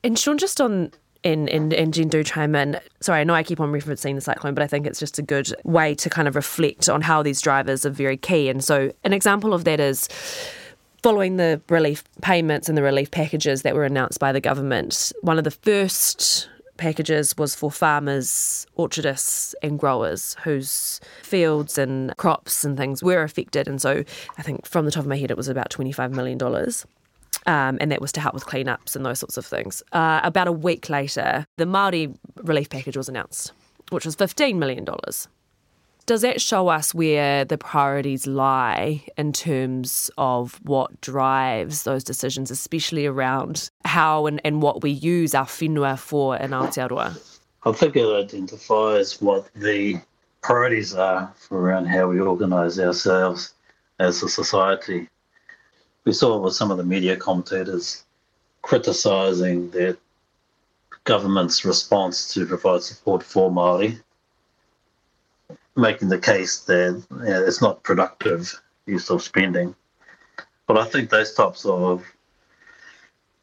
And 0.05 0.19
Shaun, 0.19 0.39
just 0.39 0.61
on 0.61 0.93
and 1.25 1.49
and 1.49 1.73
and 1.73 1.93
Jen 1.93 2.09
do 2.09 2.23
chime 2.23 2.55
in. 2.55 2.79
Sorry, 3.01 3.21
I 3.21 3.25
know 3.25 3.35
I 3.35 3.43
keep 3.43 3.61
on 3.61 3.73
referencing 3.73 4.15
the 4.15 4.21
cyclone, 4.21 4.55
but 4.55 4.63
I 4.63 4.67
think 4.67 4.87
it's 4.87 5.01
just 5.01 5.19
a 5.19 5.23
good 5.23 5.53
way 5.65 5.95
to 5.97 6.11
kind 6.11 6.29
of 6.29 6.37
reflect 6.37 6.89
on 6.89 7.03
how 7.03 7.23
these 7.23 7.41
drivers 7.41 7.85
are 7.85 7.91
very 7.91 8.17
key. 8.17 8.49
And 8.49 8.63
so, 8.63 8.93
an 9.05 9.13
example 9.13 9.53
of 9.53 9.65
that 9.65 9.81
is 9.81 10.09
following 11.03 11.37
the 11.37 11.61
relief 11.69 12.05
payments 12.23 12.69
and 12.69 12.77
the 12.77 12.83
relief 12.83 13.11
packages 13.11 13.63
that 13.63 13.75
were 13.75 13.85
announced 13.85 14.19
by 14.19 14.33
the 14.33 14.41
government. 14.41 15.13
One 15.23 15.39
of 15.39 15.45
the 15.45 15.51
first 15.51 16.49
packages 16.77 17.37
was 17.37 17.55
for 17.55 17.71
farmers, 17.71 18.67
orchardists, 18.77 19.55
and 19.63 19.79
growers 19.79 20.37
whose 20.45 21.01
fields 21.23 21.77
and 21.77 22.17
crops 22.17 22.65
and 22.65 22.77
things 22.77 23.03
were 23.03 23.23
affected. 23.23 23.67
And 23.67 23.83
so, 23.83 24.05
I 24.39 24.43
think 24.43 24.67
from 24.67 24.85
the 24.85 24.91
top 24.93 25.03
of 25.03 25.09
my 25.09 25.17
head, 25.17 25.31
it 25.31 25.37
was 25.37 25.49
about 25.49 25.71
twenty 25.71 25.93
five 25.93 26.13
million 26.13 26.39
dollars 26.39 26.87
um, 27.49 27.79
and 27.81 27.91
that 27.91 28.01
was 28.01 28.13
to 28.13 28.21
help 28.21 28.35
with 28.35 28.45
cleanups 28.45 28.95
and 28.95 29.05
those 29.05 29.19
sorts 29.19 29.39
of 29.39 29.47
things. 29.47 29.83
Uh, 29.93 30.21
about 30.23 30.47
a 30.47 30.53
week 30.53 30.91
later, 30.91 31.47
the 31.57 31.65
Māori 31.65 32.15
relief 32.37 32.69
package 32.69 32.97
was 32.97 33.09
announced, 33.09 33.53
which 33.89 34.05
was 34.05 34.15
$15 34.15 34.57
million. 34.57 34.87
Does 36.05 36.21
that 36.23 36.41
show 36.43 36.69
us 36.69 36.95
where 36.95 37.47
the 37.47 37.57
priorities 37.57 38.27
lie 38.27 39.03
in 39.17 39.33
terms 39.33 40.11
of 40.19 40.61
what 40.63 41.01
drives 41.01 41.85
those 41.85 42.05
decisions, 42.05 42.51
especially 42.51 43.07
around 43.07 43.71
how 43.85 44.27
and, 44.27 44.41
and 44.45 44.61
what 44.61 44.83
we 44.83 44.91
use 44.91 45.35
our 45.35 45.47
whenua 45.47 45.99
for 45.99 46.37
in 46.37 46.51
Aotearoa? 46.51 47.19
I 47.65 47.73
think 47.73 47.97
it 47.97 48.07
identifies 48.07 49.21
what 49.23 49.51
the 49.55 50.01
priorities 50.43 50.95
are 50.95 51.33
for 51.37 51.61
around 51.61 51.87
how 51.87 52.09
we 52.09 52.21
organise 52.21 52.79
ourselves 52.79 53.55
as 53.99 54.23
a 54.23 54.29
society 54.29 55.09
we 56.09 56.15
saw 56.15 56.39
with 56.39 56.55
some 56.55 56.71
of 56.71 56.79
the 56.79 56.85
media 56.85 57.15
commentators 57.19 58.03
criticising 58.63 59.71
the 59.73 59.95
government's 61.05 61.67
response 61.67 62.33
to 62.33 62.47
provide 62.47 62.83
support 62.83 63.23
for 63.23 63.51
Māori, 63.51 64.01
making 65.77 66.09
the 66.09 66.19
case 66.19 66.61
that 66.61 67.05
you 67.11 67.17
know, 67.19 67.45
it's 67.45 67.61
not 67.61 67.83
productive 67.83 68.59
use 68.87 69.11
of 69.11 69.23
spending. 69.23 69.75
But 70.67 70.79
I 70.79 70.87
think 70.87 71.11
those 71.11 71.35
types 71.35 71.67
of 71.67 72.03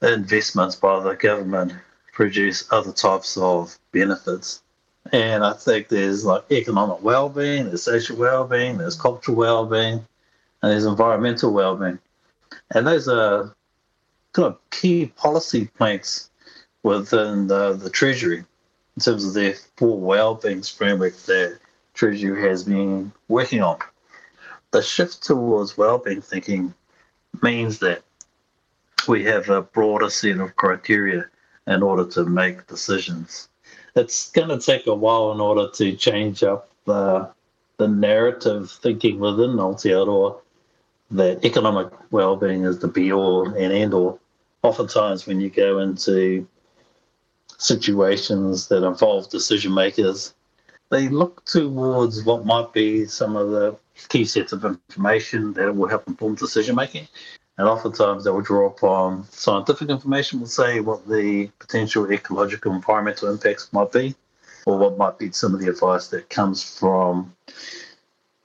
investments 0.01 0.75
by 0.75 0.99
the 1.01 1.13
government 1.13 1.71
produce 2.13 2.67
other 2.71 2.93
types 2.93 3.37
of 3.37 3.77
benefits. 3.91 4.63
And 5.11 5.43
I 5.43 5.53
think 5.53 5.89
there's 5.89 6.25
like 6.25 6.51
economic 6.51 7.03
well-being, 7.03 7.65
there's 7.65 7.83
social 7.83 8.17
well-being, 8.17 8.79
there's 8.79 8.99
cultural 8.99 9.37
well-being, 9.37 10.03
and 10.63 10.71
there's 10.71 10.85
environmental 10.85 11.53
well-being. 11.53 11.99
And 12.73 12.87
those 12.87 13.07
are 13.07 13.55
kind 14.33 14.47
of 14.47 14.69
key 14.69 15.07
policy 15.15 15.69
planks 15.77 16.29
within 16.83 17.47
the, 17.47 17.73
the 17.73 17.89
Treasury 17.89 18.39
in 18.39 19.01
terms 19.01 19.25
of 19.25 19.33
their 19.33 19.55
full 19.77 19.99
well-being 19.99 20.61
framework 20.61 21.15
that 21.25 21.59
Treasury 21.93 22.41
has 22.49 22.63
been 22.63 23.11
working 23.27 23.61
on. 23.61 23.79
The 24.71 24.81
shift 24.81 25.23
towards 25.23 25.77
well-being 25.77 26.21
thinking 26.21 26.73
means 27.41 27.79
that 27.79 28.03
we 29.07 29.23
have 29.23 29.49
a 29.49 29.61
broader 29.61 30.09
set 30.09 30.39
of 30.39 30.55
criteria 30.55 31.25
in 31.67 31.83
order 31.83 32.05
to 32.05 32.25
make 32.25 32.67
decisions. 32.67 33.49
It's 33.95 34.31
going 34.31 34.49
to 34.49 34.59
take 34.59 34.87
a 34.87 34.93
while 34.93 35.31
in 35.31 35.39
order 35.39 35.69
to 35.75 35.95
change 35.95 36.43
up 36.43 36.69
the, 36.85 37.29
the 37.77 37.87
narrative 37.87 38.71
thinking 38.71 39.19
within 39.19 39.51
Aotearoa 39.51 40.39
that 41.17 41.43
economic 41.43 41.91
well-being 42.11 42.63
is 42.63 42.79
the 42.79 42.87
be-all 42.87 43.47
and 43.47 43.73
end-all. 43.73 44.19
Oftentimes, 44.63 45.27
when 45.27 45.39
you 45.39 45.49
go 45.49 45.79
into 45.79 46.47
situations 47.57 48.67
that 48.67 48.83
involve 48.83 49.29
decision 49.29 49.73
makers, 49.73 50.33
they 50.89 51.07
look 51.07 51.43
towards 51.45 52.23
what 52.23 52.45
might 52.45 52.71
be 52.73 53.05
some 53.05 53.35
of 53.35 53.49
the 53.51 53.75
key 54.09 54.25
sets 54.25 54.53
of 54.53 54.65
information 54.65 55.53
that 55.53 55.75
will 55.75 55.87
help 55.87 56.07
inform 56.07 56.35
decision 56.35 56.75
making. 56.75 57.07
And 57.57 57.67
oftentimes 57.67 58.23
they 58.23 58.31
will 58.31 58.41
draw 58.41 58.67
upon 58.67 59.23
scientific 59.29 59.89
information, 59.89 60.41
will 60.41 60.47
say 60.47 60.81
what 60.81 61.07
the 61.07 61.49
potential 61.59 62.11
ecological 62.11 62.73
environmental 62.73 63.31
impacts 63.31 63.71
might 63.71 63.91
be, 63.91 64.13
or 64.65 64.77
what 64.77 64.97
might 64.97 65.17
be 65.17 65.31
some 65.31 65.53
of 65.53 65.61
the 65.61 65.69
advice 65.69 66.07
that 66.09 66.29
comes 66.29 66.77
from 66.77 67.33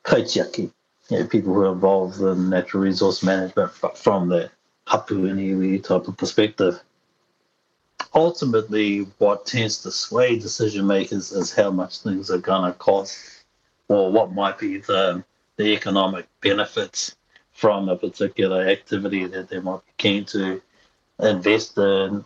kaitiaki, 0.05 0.71
you 1.11 1.19
know, 1.19 1.27
people 1.27 1.53
who 1.53 1.63
are 1.63 1.73
involved 1.73 2.21
in 2.21 2.49
natural 2.49 2.83
resource 2.83 3.23
management 3.23 3.73
from 3.97 4.29
the 4.29 4.51
hapu 4.87 5.27
and 5.27 5.39
iwi 5.39 5.83
type 5.83 6.07
of 6.09 6.17
perspective. 6.17 6.81
Ultimately, 8.15 9.07
what 9.19 9.47
tends 9.47 9.83
to 9.83 9.91
sway 9.91 10.39
decision 10.39 10.87
makers 10.87 11.33
is 11.33 11.53
how 11.53 11.71
much 11.71 11.99
things 11.99 12.31
are 12.31 12.39
going 12.39 12.73
to 12.73 12.79
cost 12.79 13.45
or 13.89 14.11
what 14.11 14.33
might 14.33 14.59
be 14.59 14.79
the, 14.79 15.23
the 15.57 15.75
economic 15.75 16.27
benefits 16.41 17.17
from 17.53 17.89
a 17.89 17.97
particular 17.97 18.67
activity 18.67 19.27
that 19.27 19.49
they 19.49 19.61
might 19.61 19.85
be 19.85 19.93
keen 19.99 20.25
to 20.25 20.63
invest 21.21 21.77
in 21.77 22.25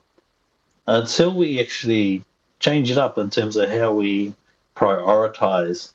until 0.87 1.35
we 1.35 1.61
actually 1.61 2.23
change 2.61 2.91
it 2.91 2.99
up 2.99 3.19
in 3.19 3.31
terms 3.31 3.57
of 3.57 3.69
how 3.71 3.93
we 3.93 4.35
prioritize 4.76 5.94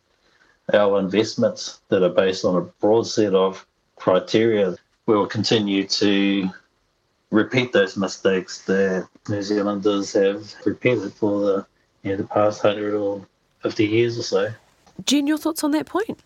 our 0.74 1.00
investments 1.00 1.82
that 1.90 2.04
are 2.04 2.10
based 2.10 2.46
on 2.46 2.56
a 2.56 2.62
broad 2.62 3.08
set 3.08 3.34
of 3.34 3.66
criteria, 3.96 4.76
we 5.06 5.16
will 5.16 5.28
continue 5.28 5.86
to 5.88 6.50
repeat 7.32 7.74
those 7.74 7.98
mistakes 7.98 8.62
that 8.66 9.08
New 9.28 9.42
Zealanders 9.42 10.14
have 10.14 10.54
repeated 10.66 11.14
for 11.14 11.40
the, 11.42 11.66
you 12.04 12.12
know, 12.12 12.18
the 12.18 12.24
past 12.24 12.64
100 12.64 12.94
or 12.94 13.26
50 13.62 13.86
years 13.86 14.18
or 14.18 14.24
so. 14.24 14.54
Jen, 15.06 15.28
your 15.28 15.38
thoughts 15.38 15.64
on 15.64 15.72
that 15.72 15.86
point? 15.86 16.20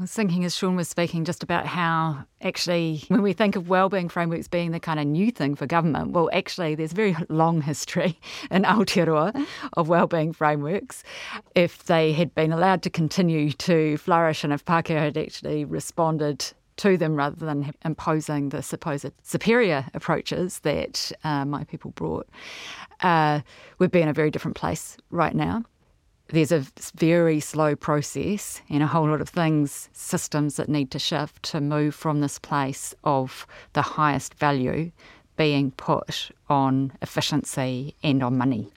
I 0.00 0.02
was 0.02 0.12
thinking 0.12 0.46
as 0.46 0.56
Shaun 0.56 0.76
was 0.76 0.88
speaking 0.88 1.26
just 1.26 1.42
about 1.42 1.66
how 1.66 2.24
actually, 2.40 3.04
when 3.08 3.20
we 3.20 3.34
think 3.34 3.54
of 3.54 3.68
wellbeing 3.68 4.08
frameworks 4.08 4.48
being 4.48 4.70
the 4.70 4.80
kind 4.80 4.98
of 4.98 5.06
new 5.06 5.30
thing 5.30 5.54
for 5.54 5.66
government, 5.66 6.12
well, 6.12 6.30
actually, 6.32 6.74
there's 6.74 6.92
a 6.92 6.94
very 6.94 7.14
long 7.28 7.60
history 7.60 8.18
in 8.50 8.62
Aotearoa 8.62 9.46
of 9.74 9.90
wellbeing 9.90 10.32
frameworks. 10.32 11.02
If 11.54 11.84
they 11.84 12.14
had 12.14 12.34
been 12.34 12.50
allowed 12.50 12.80
to 12.84 12.90
continue 12.90 13.52
to 13.52 13.98
flourish 13.98 14.42
and 14.42 14.54
if 14.54 14.64
Pākehā 14.64 14.98
had 14.98 15.18
actually 15.18 15.66
responded 15.66 16.50
to 16.78 16.96
them 16.96 17.14
rather 17.14 17.44
than 17.44 17.70
imposing 17.84 18.48
the 18.48 18.62
supposed 18.62 19.12
superior 19.22 19.84
approaches 19.92 20.60
that 20.60 21.12
uh, 21.24 21.44
my 21.44 21.64
people 21.64 21.90
brought, 21.90 22.26
uh, 23.00 23.40
we'd 23.78 23.90
be 23.90 24.00
in 24.00 24.08
a 24.08 24.14
very 24.14 24.30
different 24.30 24.56
place 24.56 24.96
right 25.10 25.34
now 25.34 25.62
there's 26.32 26.52
a 26.52 26.64
very 26.94 27.40
slow 27.40 27.74
process 27.76 28.60
and 28.68 28.82
a 28.82 28.86
whole 28.86 29.08
lot 29.08 29.20
of 29.20 29.28
things, 29.28 29.88
systems 29.92 30.56
that 30.56 30.68
need 30.68 30.90
to 30.92 30.98
shift 30.98 31.42
to 31.44 31.60
move 31.60 31.94
from 31.94 32.20
this 32.20 32.38
place 32.38 32.94
of 33.04 33.46
the 33.72 33.82
highest 33.82 34.34
value 34.34 34.90
being 35.36 35.70
put 35.72 36.30
on 36.48 36.92
efficiency 37.02 37.94
and 38.02 38.22
on 38.22 38.36
money. 38.36 38.70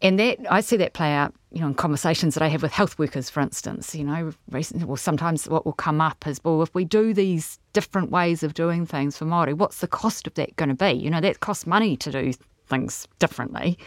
And 0.00 0.18
that 0.18 0.38
I 0.50 0.60
see 0.60 0.76
that 0.78 0.94
play 0.94 1.12
out, 1.12 1.32
you 1.52 1.60
know, 1.60 1.68
in 1.68 1.74
conversations 1.74 2.34
that 2.34 2.42
I 2.42 2.48
have 2.48 2.62
with 2.62 2.72
health 2.72 2.98
workers, 2.98 3.30
for 3.30 3.40
instance. 3.40 3.94
You 3.94 4.04
know, 4.04 4.32
recently, 4.50 4.84
well, 4.84 4.96
sometimes 4.96 5.48
what 5.48 5.64
will 5.64 5.72
come 5.72 6.00
up 6.00 6.26
is, 6.26 6.40
well, 6.42 6.60
if 6.62 6.74
we 6.74 6.84
do 6.84 7.14
these 7.14 7.60
different 7.72 8.10
ways 8.10 8.42
of 8.42 8.54
doing 8.54 8.84
things 8.84 9.16
for 9.16 9.26
Maori, 9.26 9.52
what's 9.52 9.78
the 9.78 9.86
cost 9.86 10.26
of 10.26 10.34
that 10.34 10.56
going 10.56 10.70
to 10.70 10.74
be? 10.74 10.90
You 10.90 11.08
know, 11.08 11.20
that 11.20 11.38
costs 11.38 11.68
money 11.68 11.96
to 11.98 12.10
do 12.10 12.32
things 12.66 13.06
differently, 13.20 13.78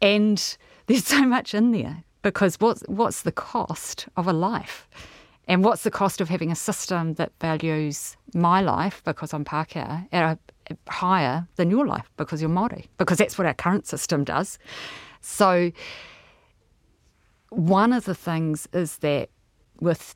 and 0.00 0.56
there's 0.86 1.04
so 1.04 1.22
much 1.26 1.54
in 1.54 1.72
there 1.72 2.04
because 2.22 2.56
what's 2.56 2.82
what's 2.82 3.22
the 3.22 3.32
cost 3.32 4.08
of 4.16 4.26
a 4.26 4.32
life? 4.32 4.88
And 5.48 5.64
what's 5.64 5.82
the 5.82 5.90
cost 5.90 6.20
of 6.20 6.28
having 6.28 6.52
a 6.52 6.56
system 6.56 7.14
that 7.14 7.32
values 7.40 8.16
my 8.32 8.60
life 8.60 9.02
because 9.04 9.34
I'm 9.34 9.44
Pākehā 9.44 10.06
at 10.12 10.38
a, 10.70 10.76
higher 10.88 11.48
than 11.56 11.68
your 11.68 11.84
life 11.84 12.08
because 12.16 12.40
you're 12.40 12.50
Māori? 12.50 12.86
Because 12.96 13.18
that's 13.18 13.36
what 13.36 13.46
our 13.46 13.54
current 13.54 13.86
system 13.86 14.22
does. 14.22 14.58
So 15.20 15.72
one 17.50 17.92
of 17.92 18.04
the 18.04 18.14
things 18.14 18.68
is 18.72 18.98
that 18.98 19.30
with 19.80 20.14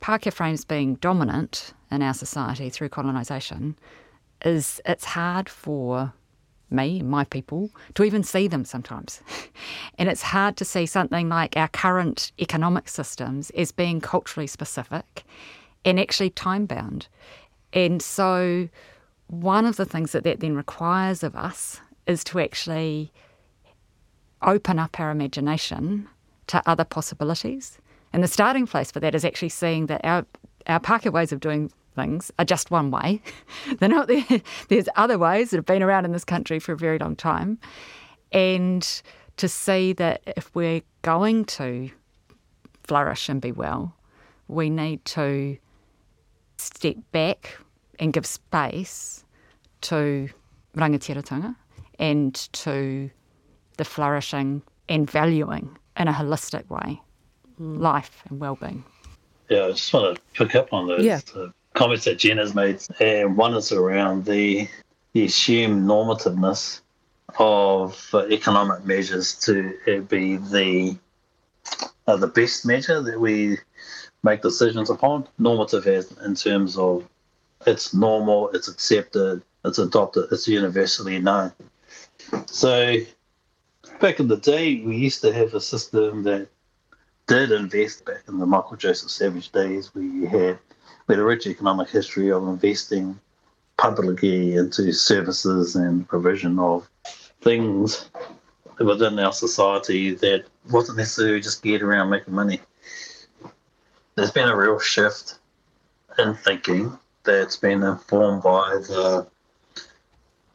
Pākehā 0.00 0.32
frames 0.32 0.64
being 0.64 0.96
dominant 0.96 1.72
in 1.92 2.02
our 2.02 2.12
society 2.12 2.68
through 2.68 2.88
colonisation, 2.88 3.76
is 4.44 4.80
it's 4.84 5.04
hard 5.04 5.48
for 5.48 6.12
me 6.70 7.02
my 7.02 7.24
people 7.24 7.70
to 7.94 8.04
even 8.04 8.22
see 8.22 8.48
them 8.48 8.64
sometimes. 8.64 9.20
and 9.98 10.08
it's 10.08 10.22
hard 10.22 10.56
to 10.56 10.64
see 10.64 10.86
something 10.86 11.28
like 11.28 11.56
our 11.56 11.68
current 11.68 12.32
economic 12.40 12.88
systems 12.88 13.50
as 13.50 13.72
being 13.72 14.00
culturally 14.00 14.46
specific 14.46 15.24
and 15.84 16.00
actually 16.00 16.30
time 16.30 16.66
bound. 16.66 17.08
And 17.72 18.00
so, 18.00 18.68
one 19.28 19.66
of 19.66 19.76
the 19.76 19.84
things 19.84 20.12
that 20.12 20.24
that 20.24 20.40
then 20.40 20.54
requires 20.54 21.22
of 21.22 21.34
us 21.34 21.80
is 22.06 22.22
to 22.24 22.40
actually 22.40 23.12
open 24.42 24.78
up 24.78 25.00
our 25.00 25.10
imagination 25.10 26.08
to 26.46 26.62
other 26.66 26.84
possibilities. 26.84 27.78
And 28.12 28.22
the 28.22 28.28
starting 28.28 28.66
place 28.66 28.90
for 28.90 29.00
that 29.00 29.14
is 29.14 29.24
actually 29.24 29.48
seeing 29.48 29.86
that 29.86 30.02
our 30.04 30.26
our 30.66 30.80
Pākehā 30.80 31.12
ways 31.12 31.32
of 31.32 31.40
doing 31.40 31.70
things 31.94 32.30
are 32.38 32.44
just 32.44 32.70
one 32.70 32.90
way. 32.90 33.22
They're 33.78 33.88
not 33.88 34.08
there. 34.08 34.24
There's 34.68 34.88
other 34.96 35.18
ways 35.18 35.50
that 35.50 35.56
have 35.56 35.66
been 35.66 35.82
around 35.82 36.04
in 36.04 36.12
this 36.12 36.24
country 36.24 36.58
for 36.58 36.72
a 36.72 36.76
very 36.76 36.98
long 36.98 37.16
time. 37.16 37.58
And 38.32 39.02
to 39.36 39.48
see 39.48 39.92
that 39.94 40.22
if 40.26 40.54
we're 40.54 40.82
going 41.02 41.44
to 41.46 41.90
flourish 42.84 43.28
and 43.28 43.40
be 43.40 43.52
well, 43.52 43.94
we 44.48 44.70
need 44.70 45.04
to 45.06 45.56
step 46.58 46.96
back 47.12 47.56
and 47.98 48.12
give 48.12 48.26
space 48.26 49.24
to 49.82 50.28
rangatiratanga 50.76 51.54
and 51.98 52.34
to 52.52 53.10
the 53.76 53.84
flourishing 53.84 54.62
and 54.88 55.10
valuing 55.10 55.76
in 55.96 56.08
a 56.08 56.12
holistic 56.12 56.68
way 56.68 57.00
mm. 57.60 57.78
life 57.78 58.22
and 58.28 58.40
well-being. 58.40 58.84
Yeah, 59.48 59.66
I 59.66 59.72
just 59.72 59.92
want 59.92 60.16
to 60.16 60.22
pick 60.32 60.54
up 60.54 60.72
on 60.72 60.88
those 60.88 61.04
yeah. 61.04 61.20
uh, 61.36 61.48
comments 61.74 62.04
that 62.04 62.18
Jen 62.18 62.38
has 62.38 62.54
made, 62.54 62.80
and 63.00 63.36
one 63.36 63.54
is 63.54 63.72
around 63.72 64.24
the, 64.24 64.68
the 65.12 65.24
assumed 65.24 65.86
normativeness 65.88 66.80
of 67.38 68.08
uh, 68.14 68.26
economic 68.28 68.84
measures 68.84 69.34
to 69.40 69.74
uh, 69.88 70.00
be 70.00 70.36
the 70.36 70.96
uh, 72.06 72.16
the 72.16 72.26
best 72.26 72.66
measure 72.66 73.00
that 73.02 73.18
we 73.18 73.58
make 74.22 74.42
decisions 74.42 74.90
upon. 74.90 75.26
Normative 75.38 75.86
as 75.86 76.12
in 76.18 76.34
terms 76.34 76.76
of 76.76 77.08
it's 77.66 77.94
normal, 77.94 78.50
it's 78.50 78.68
accepted, 78.68 79.42
it's 79.64 79.78
adopted, 79.78 80.26
it's 80.30 80.46
universally 80.46 81.18
known. 81.18 81.52
So 82.46 82.96
back 84.00 84.20
in 84.20 84.28
the 84.28 84.36
day, 84.36 84.80
we 84.82 84.96
used 84.96 85.22
to 85.22 85.32
have 85.32 85.54
a 85.54 85.60
system 85.60 86.22
that 86.24 86.48
did 87.26 87.52
invest 87.52 88.04
back 88.04 88.22
in 88.28 88.38
the 88.38 88.46
Michael 88.46 88.76
Joseph 88.76 89.10
Savage 89.10 89.50
days. 89.50 89.94
We 89.94 90.26
had 90.26 90.58
had 91.08 91.18
a 91.18 91.24
rich 91.24 91.46
economic 91.46 91.88
history 91.88 92.30
of 92.30 92.46
investing 92.48 93.18
publicly 93.76 94.54
into 94.54 94.92
services 94.92 95.76
and 95.76 96.08
provision 96.08 96.58
of 96.58 96.88
things 97.42 98.08
within 98.78 99.18
our 99.18 99.32
society 99.32 100.14
that 100.14 100.44
wasn't 100.70 100.98
necessarily 100.98 101.40
just 101.40 101.62
geared 101.62 101.82
around 101.82 102.10
making 102.10 102.34
money. 102.34 102.60
There's 104.14 104.30
been 104.30 104.48
a 104.48 104.56
real 104.56 104.78
shift 104.78 105.38
in 106.18 106.34
thinking 106.34 106.98
that's 107.24 107.56
been 107.56 107.82
informed 107.82 108.42
by 108.42 108.76
the 108.88 109.26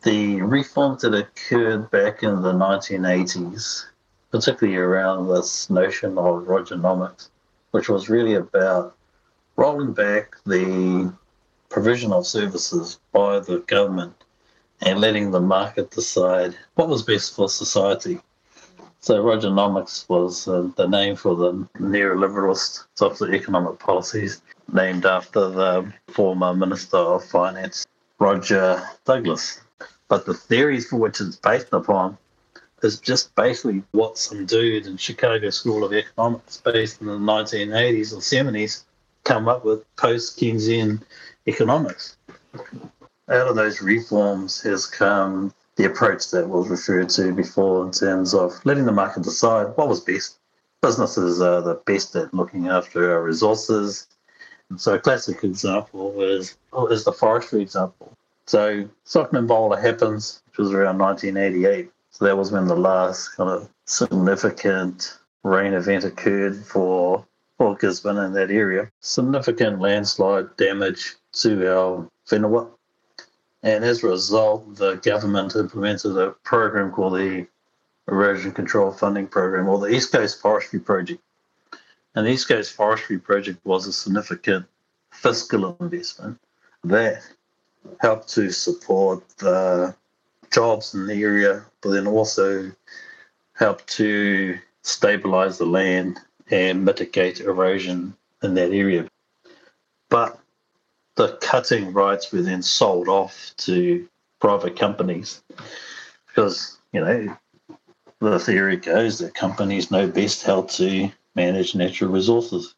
the 0.04 0.42
reforms 0.42 1.02
that 1.02 1.14
occurred 1.14 1.92
back 1.92 2.24
in 2.24 2.42
the 2.42 2.54
1980s, 2.54 3.86
particularly 4.32 4.78
around 4.78 5.28
this 5.28 5.70
notion 5.70 6.18
of 6.18 6.46
Rogernomics, 6.46 7.30
which 7.72 7.90
was 7.90 8.08
really 8.08 8.36
about 8.36 8.96
rolling 9.60 9.92
back 9.92 10.38
the 10.46 11.14
provision 11.68 12.14
of 12.14 12.26
services 12.26 12.98
by 13.12 13.42
the 13.42 13.58
government 13.68 14.16
and 14.80 15.02
letting 15.02 15.32
the 15.32 15.40
market 15.42 15.92
decide 15.92 16.56
what 16.76 16.88
was 16.88 17.04
best 17.04 17.36
for 17.36 17.50
society. 17.50 18.22
So 19.02 19.22
Rogernomics 19.22 20.08
was 20.08 20.48
uh, 20.48 20.70
the 20.78 20.88
name 20.88 21.18
for 21.18 21.36
the 21.36 21.52
neoliberalist 21.78 22.86
types 22.96 23.20
of 23.20 23.34
economic 23.34 23.80
policies, 23.80 24.42
named 24.72 25.06
after 25.06 25.50
the 25.50 25.94
former 26.08 26.54
Minister 26.54 26.98
of 26.98 27.26
Finance, 27.26 27.86
Roger 28.18 28.82
Douglas. 29.04 29.60
But 30.08 30.26
the 30.26 30.36
theories 30.36 30.88
for 30.88 30.96
which 30.96 31.20
it's 31.20 31.36
based 31.36 31.74
upon 31.74 32.18
is 32.82 32.98
just 33.02 33.36
basically 33.36 33.84
what 33.92 34.18
some 34.18 34.46
dude 34.46 34.88
in 34.88 34.96
Chicago 34.96 35.50
School 35.50 35.84
of 35.84 35.92
Economics, 35.92 36.62
based 36.64 37.02
in 37.02 37.08
the 37.08 37.18
1980s 37.18 38.14
or 38.14 38.22
70s, 38.22 38.86
come 39.24 39.48
up 39.48 39.64
with 39.64 39.84
post 39.96 40.40
Keynesian 40.40 41.02
economics. 41.48 42.18
Out 43.30 43.48
of 43.48 43.56
those 43.56 43.82
reforms 43.82 44.62
has 44.62 44.86
come 44.86 45.54
the 45.76 45.86
approach 45.86 46.30
that 46.32 46.50
was 46.50 46.68
referred 46.68 47.10
to 47.10 47.32
before 47.32 47.86
in 47.86 47.92
terms 47.92 48.34
of 48.34 48.54
letting 48.66 48.86
the 48.86 48.92
market 48.92 49.24
decide 49.24 49.68
what 49.76 49.88
was 49.88 50.02
best. 50.02 50.38
Businesses 50.82 51.42
are 51.42 51.62
the 51.62 51.76
best 51.86 52.16
at 52.16 52.34
looking 52.34 52.68
after 52.68 53.14
our 53.14 53.24
resources. 53.24 54.08
And 54.70 54.80
so 54.80 54.96
a 54.96 55.00
classic 55.00 55.44
example 55.44 56.22
is, 56.22 56.58
oh, 56.74 56.88
is 56.88 57.04
the 57.04 57.14
forestry 57.14 57.62
example. 57.62 58.18
So 58.46 58.90
Cyclone 59.04 59.48
Bola 59.48 59.80
happens, 59.80 60.42
which 60.48 60.58
was 60.58 60.74
around 60.74 60.98
1988. 60.98 61.92
So 62.10 62.26
that 62.26 62.38
was 62.38 62.52
when 62.52 62.68
the 62.68 62.76
last 62.76 63.30
kind 63.38 63.50
of 63.50 63.70
significant 63.86 65.18
rain 65.44 65.74
event 65.74 66.04
occurred 66.04 66.66
for, 66.66 67.26
for 67.60 67.76
Gisborne 67.76 68.18
in 68.18 68.34
that 68.34 68.50
area. 68.50 68.90
Significant 69.02 69.82
landslide 69.82 70.56
damage 70.56 71.16
to 71.34 71.70
our 71.70 72.10
whenua. 72.28 72.70
And 73.62 73.84
as 73.84 74.02
a 74.02 74.08
result, 74.08 74.78
the 74.78 74.96
government 74.96 75.56
implemented 75.58 76.18
a 76.18 76.32
program 76.46 76.92
called 76.92 77.16
the 77.16 77.46
Erosion 78.08 78.54
Control 78.54 78.92
Funding 78.92 79.28
Program, 79.28 79.68
or 79.68 79.78
the 79.78 79.94
East 79.94 80.14
Coast 80.14 80.42
Forestry 80.42 80.80
Project. 80.80 81.22
And 82.16 82.26
the 82.26 82.32
East 82.32 82.48
Coast 82.48 82.72
Forestry 82.72 83.20
Project 83.20 83.60
was 83.66 83.86
a 83.86 83.94
significant 83.94 84.66
fiscal 85.12 85.76
investment 85.82 86.40
that 86.86 87.22
helped 88.00 88.30
to 88.30 88.52
support 88.52 89.28
the 89.38 89.94
jobs 90.50 90.94
in 90.94 91.08
the 91.08 91.22
area, 91.22 91.66
but 91.82 91.90
then 91.90 92.08
also 92.08 92.72
helped 93.54 93.88
to 93.98 94.58
stabilize 94.82 95.58
the 95.58 95.66
land 95.66 96.22
and 96.52 96.86
mitigate 96.86 97.40
erosion 97.40 98.16
in 98.44 98.54
that 98.56 98.72
area. 98.72 99.08
But 100.10 100.40
the 101.16 101.38
cutting 101.42 101.94
rights 101.94 102.32
were 102.32 102.42
then 102.42 102.62
sold 102.62 103.08
off 103.08 103.54
to 103.58 104.08
private 104.40 104.78
companies 104.78 105.44
because, 106.28 106.78
you 106.94 107.02
know, 107.02 107.38
the 108.20 108.40
theory 108.40 108.78
goes 108.78 109.20
that 109.20 109.34
companies 109.34 109.92
know 109.92 110.08
best 110.08 110.44
how 110.44 110.64
to 110.64 111.12
manage 111.36 111.76
natural 111.76 112.12
resources. 112.12 112.76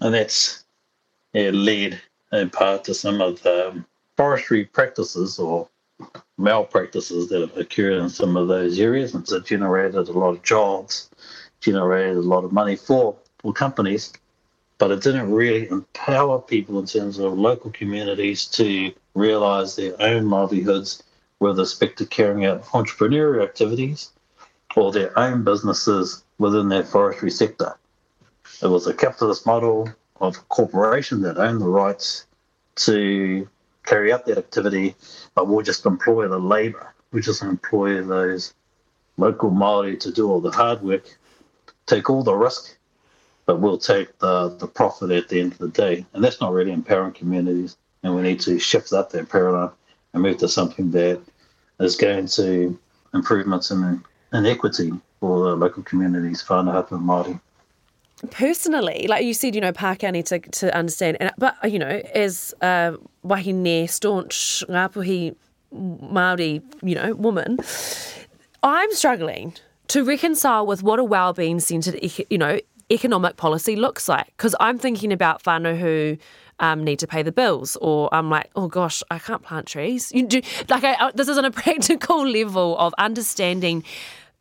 And 0.00 0.14
that's 0.14 0.64
yeah, 1.32 1.50
led 1.50 2.00
in 2.32 2.50
part 2.50 2.84
to 2.84 2.94
some 2.94 3.20
of 3.20 3.42
the 3.42 3.84
forestry 4.16 4.64
practices 4.64 5.38
or 5.38 5.68
malpractices 6.38 7.28
that 7.28 7.40
have 7.40 7.56
occurred 7.56 7.98
in 7.98 8.08
some 8.08 8.36
of 8.36 8.48
those 8.48 8.80
areas. 8.80 9.14
And 9.14 9.26
so 9.26 9.40
generated 9.40 10.08
a 10.08 10.12
lot 10.12 10.30
of 10.30 10.42
jobs, 10.42 11.10
generated 11.60 12.16
a 12.16 12.20
lot 12.20 12.44
of 12.44 12.52
money 12.52 12.76
for, 12.76 13.16
for 13.38 13.52
companies 13.52 14.12
but 14.80 14.90
it 14.90 15.02
didn't 15.02 15.30
really 15.30 15.68
empower 15.68 16.40
people 16.40 16.78
in 16.78 16.86
terms 16.86 17.18
of 17.18 17.38
local 17.38 17.70
communities 17.70 18.46
to 18.46 18.90
realize 19.14 19.76
their 19.76 19.94
own 20.00 20.30
livelihoods 20.30 21.02
with 21.38 21.58
respect 21.58 21.98
to 21.98 22.06
carrying 22.06 22.46
out 22.46 22.64
entrepreneurial 22.64 23.44
activities 23.44 24.10
or 24.74 24.90
their 24.90 25.16
own 25.18 25.44
businesses 25.44 26.24
within 26.38 26.70
their 26.70 26.82
forestry 26.82 27.30
sector. 27.30 27.76
It 28.62 28.68
was 28.68 28.86
a 28.86 28.94
capitalist 28.94 29.44
model 29.44 29.90
of 30.18 30.38
a 30.38 30.40
corporation 30.48 31.20
that 31.22 31.36
owned 31.36 31.60
the 31.60 31.68
rights 31.68 32.26
to 32.76 33.46
carry 33.84 34.14
out 34.14 34.24
that 34.24 34.38
activity, 34.38 34.94
but 35.34 35.46
we'll 35.46 35.62
just 35.62 35.84
employ 35.84 36.26
the 36.26 36.38
labour. 36.38 36.94
We 37.12 37.20
just 37.20 37.42
employ 37.42 38.02
those 38.02 38.54
local 39.18 39.50
Māori 39.50 40.00
to 40.00 40.10
do 40.10 40.30
all 40.30 40.40
the 40.40 40.50
hard 40.50 40.80
work, 40.82 41.18
take 41.90 42.08
all 42.08 42.22
the 42.22 42.34
risk, 42.34 42.76
but 43.46 43.60
we'll 43.60 43.78
take 43.78 44.18
the, 44.18 44.48
the 44.56 44.66
profit 44.66 45.10
at 45.10 45.28
the 45.28 45.40
end 45.40 45.52
of 45.52 45.58
the 45.58 45.68
day. 45.68 46.06
And 46.12 46.22
that's 46.22 46.40
not 46.40 46.52
really 46.52 46.72
empowering 46.72 47.12
communities. 47.12 47.76
And 48.02 48.14
we 48.14 48.22
need 48.22 48.40
to 48.40 48.58
shift 48.58 48.90
that 48.90 49.10
paradigm 49.28 49.72
and 50.12 50.22
move 50.22 50.38
to 50.38 50.48
something 50.48 50.90
that 50.92 51.20
is 51.80 51.96
going 51.96 52.26
to 52.28 52.78
improvements 53.14 53.70
in, 53.70 54.02
in 54.32 54.46
equity 54.46 54.92
for 55.18 55.50
the 55.50 55.56
local 55.56 55.82
communities, 55.82 56.42
whānau 56.42 56.72
hapu 56.72 56.94
and 56.96 57.04
Māori. 57.04 57.40
Personally, 58.30 59.06
like 59.08 59.24
you 59.24 59.34
said, 59.34 59.54
you 59.54 59.60
know, 59.60 59.72
Pākehā 59.72 60.12
need 60.12 60.26
to, 60.26 60.38
to 60.38 60.76
understand, 60.76 61.16
and 61.20 61.32
but 61.38 61.56
you 61.70 61.78
know, 61.78 62.02
as 62.14 62.54
a 62.60 62.94
wahine 63.24 63.88
staunch 63.88 64.62
Ngāpuhi 64.68 65.34
Māori, 65.74 66.62
you 66.82 66.94
know, 66.94 67.14
woman, 67.14 67.58
I'm 68.62 68.92
struggling 68.92 69.54
to 69.90 70.04
reconcile 70.04 70.66
with 70.66 70.84
what 70.84 71.00
a 71.00 71.04
well-being 71.04 71.58
centred, 71.58 71.98
you 72.30 72.38
know, 72.38 72.60
economic 72.92 73.36
policy 73.36 73.74
looks 73.74 74.08
like. 74.08 74.26
Because 74.36 74.54
I'm 74.60 74.78
thinking 74.78 75.12
about 75.12 75.42
whānau 75.42 75.76
who 75.76 76.16
um, 76.60 76.84
need 76.84 77.00
to 77.00 77.08
pay 77.08 77.22
the 77.22 77.32
bills, 77.32 77.76
or 77.80 78.08
I'm 78.12 78.30
like, 78.30 78.50
oh 78.54 78.68
gosh, 78.68 79.02
I 79.10 79.18
can't 79.18 79.42
plant 79.42 79.66
trees. 79.66 80.12
You 80.12 80.26
do 80.26 80.42
like 80.68 80.84
I, 80.84 80.94
I, 80.94 81.10
this 81.12 81.28
is 81.28 81.38
on 81.38 81.44
a 81.44 81.50
practical 81.64 82.26
level 82.26 82.78
of 82.78 82.94
understanding. 82.98 83.82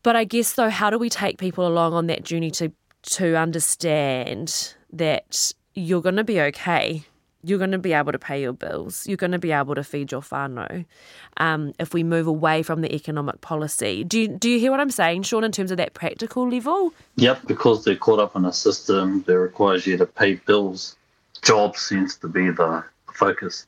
But 0.04 0.16
I 0.16 0.24
guess 0.24 0.54
though, 0.54 0.70
how 0.70 0.92
do 0.92 1.00
we 1.00 1.10
take 1.10 1.40
people 1.40 1.68
along 1.68 1.94
on 1.94 2.06
that 2.08 2.24
journey 2.24 2.52
to 2.52 2.72
to 3.02 3.36
understand 3.36 4.76
that 4.94 5.54
you're 5.74 6.02
going 6.02 6.18
to 6.18 6.24
be 6.24 6.40
okay 6.42 7.06
you're 7.43 7.58
going 7.58 7.71
to 7.71 7.78
be 7.78 7.93
able 7.93 8.12
to 8.12 8.19
pay 8.19 8.41
your 8.41 8.54
bills. 8.54 9.08
You're 9.08 9.17
going 9.17 9.32
to 9.32 9.39
be 9.39 9.52
able 9.52 9.75
to 9.75 9.84
feed 9.84 10.12
your 10.12 10.21
whānau 10.21 10.86
um, 11.38 11.73
if 11.80 11.93
we 11.93 12.04
move 12.04 12.28
away 12.28 12.63
from 12.63 12.82
the 12.82 12.93
economic 12.93 13.41
policy. 13.41 14.04
Do 14.04 14.19
you, 14.19 14.28
do 14.28 14.49
you 14.49 14.60
hear 14.60 14.71
what 14.71 14.80
I'm 14.80 14.91
saying, 14.91 15.23
Shaun, 15.23 15.43
in 15.43 15.52
terms 15.52 15.71
of 15.71 15.78
that 15.78 15.93
practical 15.93 16.49
level? 16.49 16.93
Yep, 17.15 17.47
because 17.47 17.86
they're 17.86 17.95
caught 17.95 18.19
up 18.19 18.36
in 18.36 18.45
a 18.45 18.54
system 18.54 19.23
that 19.23 19.38
requires 19.39 19.88
you 19.88 19.97
to 19.97 20.06
pay 20.06 20.36
bills 20.36 20.97
jobs 21.41 21.82
seems 21.82 22.17
to 22.17 22.28
be 22.28 22.49
the 22.49 22.84
focus. 23.13 23.65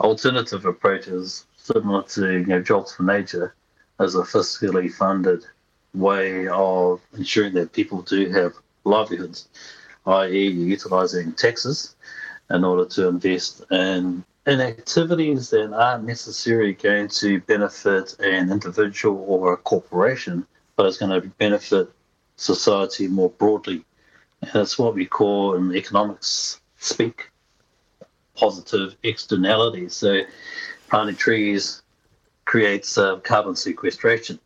Alternative 0.00 0.64
approaches, 0.64 1.46
similar 1.56 2.02
to 2.02 2.38
you 2.38 2.46
know, 2.46 2.62
Jobs 2.62 2.94
for 2.94 3.02
Nature, 3.02 3.54
as 3.98 4.14
a 4.14 4.22
fiscally 4.22 4.92
funded 4.92 5.44
way 5.94 6.46
of 6.48 7.00
ensuring 7.16 7.54
that 7.54 7.72
people 7.72 8.02
do 8.02 8.30
have 8.30 8.52
livelihoods, 8.84 9.48
i.e., 10.06 10.48
utilizing 10.48 11.32
taxes 11.32 11.95
in 12.50 12.64
order 12.64 12.84
to 12.84 13.08
invest 13.08 13.62
in 13.70 14.24
in 14.46 14.60
activities 14.60 15.50
that 15.50 15.72
aren't 15.72 16.04
necessarily 16.04 16.72
going 16.72 17.08
to 17.08 17.40
benefit 17.42 18.16
an 18.20 18.52
individual 18.52 19.24
or 19.26 19.52
a 19.52 19.56
corporation, 19.56 20.46
but 20.76 20.86
it's 20.86 20.98
going 20.98 21.20
to 21.20 21.28
benefit 21.30 21.90
society 22.36 23.08
more 23.08 23.30
broadly. 23.30 23.84
And 24.42 24.54
it's 24.54 24.78
what 24.78 24.94
we 24.94 25.04
call 25.04 25.56
in 25.56 25.74
economics 25.74 26.60
speak 26.78 27.30
positive 28.36 28.94
externalities. 29.02 29.94
So 29.94 30.20
planting 30.88 31.16
trees 31.16 31.82
creates 32.44 32.96
uh, 32.96 33.16
carbon 33.16 33.56
sequestration. 33.56 34.38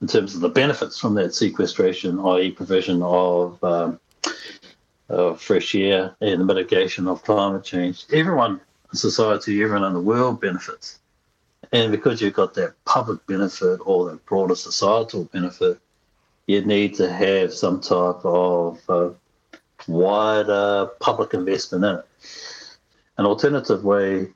In 0.00 0.08
terms 0.08 0.34
of 0.34 0.40
the 0.40 0.48
benefits 0.48 0.98
from 0.98 1.14
that 1.14 1.34
sequestration, 1.34 2.18
i.e., 2.20 2.50
provision 2.50 3.02
of, 3.02 3.62
um, 3.62 4.00
of 5.12 5.40
fresh 5.40 5.74
air 5.74 6.16
and 6.20 6.40
the 6.40 6.44
mitigation 6.44 7.06
of 7.06 7.22
climate 7.22 7.64
change, 7.64 8.04
everyone 8.12 8.60
in 8.90 8.98
society, 8.98 9.62
everyone 9.62 9.84
in 9.84 9.92
the 9.92 10.00
world 10.00 10.40
benefits. 10.40 10.98
And 11.70 11.92
because 11.92 12.20
you've 12.20 12.34
got 12.34 12.54
that 12.54 12.74
public 12.84 13.24
benefit 13.26 13.80
or 13.84 14.10
that 14.10 14.24
broader 14.26 14.54
societal 14.54 15.24
benefit, 15.24 15.78
you 16.46 16.64
need 16.64 16.94
to 16.94 17.12
have 17.12 17.52
some 17.52 17.80
type 17.80 18.24
of 18.24 18.80
uh, 18.88 19.10
wider 19.86 20.90
public 21.00 21.34
investment 21.34 21.84
in 21.84 21.96
it. 21.96 22.06
An 23.18 23.26
alternative 23.26 23.84
way 23.84 24.28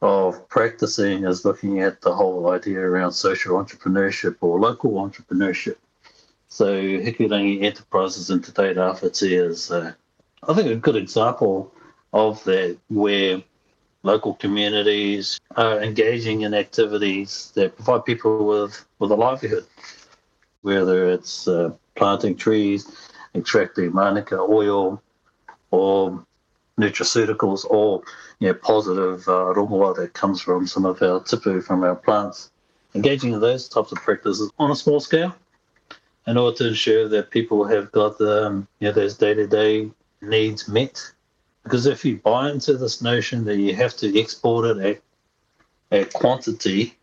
of 0.00 0.48
practicing 0.48 1.24
is 1.24 1.44
looking 1.44 1.80
at 1.80 2.00
the 2.00 2.14
whole 2.14 2.50
idea 2.50 2.80
around 2.80 3.12
social 3.12 3.62
entrepreneurship 3.62 4.36
or 4.40 4.58
local 4.58 4.92
entrepreneurship. 4.92 5.76
So 6.48 6.66
Hikurangi 6.74 7.62
Enterprises 7.62 8.30
in 8.30 8.40
Te 8.40 8.52
Tairawhiti 8.52 9.32
is, 9.32 9.70
uh, 9.70 9.92
I 10.48 10.54
think, 10.54 10.70
a 10.70 10.76
good 10.76 10.96
example 10.96 11.72
of 12.14 12.42
that, 12.44 12.78
where 12.88 13.42
local 14.02 14.34
communities 14.34 15.38
are 15.56 15.82
engaging 15.82 16.42
in 16.42 16.54
activities 16.54 17.52
that 17.54 17.76
provide 17.76 18.06
people 18.06 18.46
with, 18.46 18.86
with 18.98 19.10
a 19.10 19.14
livelihood, 19.14 19.66
whether 20.62 21.10
it's 21.10 21.46
uh, 21.46 21.70
planting 21.96 22.34
trees, 22.34 23.10
extracting 23.34 23.92
manuka 23.92 24.38
oil, 24.38 25.02
or 25.70 26.24
nutraceuticals 26.80 27.66
or 27.66 28.02
you 28.38 28.48
know, 28.48 28.54
positive 28.54 29.28
uh, 29.28 29.52
rongoa 29.54 29.94
that 29.96 30.14
comes 30.14 30.40
from 30.40 30.66
some 30.66 30.86
of 30.86 31.02
our 31.02 31.20
tipu 31.20 31.62
from 31.62 31.84
our 31.84 31.96
plants. 31.96 32.50
Engaging 32.94 33.34
in 33.34 33.40
those 33.40 33.68
types 33.68 33.92
of 33.92 33.98
practices 33.98 34.50
on 34.58 34.70
a 34.70 34.76
small 34.76 34.98
scale 34.98 35.34
in 36.28 36.36
order 36.36 36.58
to 36.58 36.68
ensure 36.68 37.08
that 37.08 37.30
people 37.30 37.64
have 37.64 37.90
got 37.90 38.18
the, 38.18 38.46
um, 38.46 38.68
you 38.80 38.86
know, 38.86 38.92
those 38.92 39.16
day-to-day 39.16 39.90
needs 40.20 40.68
met. 40.68 41.00
Because 41.64 41.86
if 41.86 42.04
you 42.04 42.18
buy 42.18 42.50
into 42.50 42.76
this 42.76 43.00
notion 43.00 43.46
that 43.46 43.56
you 43.56 43.74
have 43.74 43.96
to 43.96 44.20
export 44.20 44.66
it 44.66 45.00
at, 45.90 45.98
at 45.98 46.12
quantity, 46.12 46.98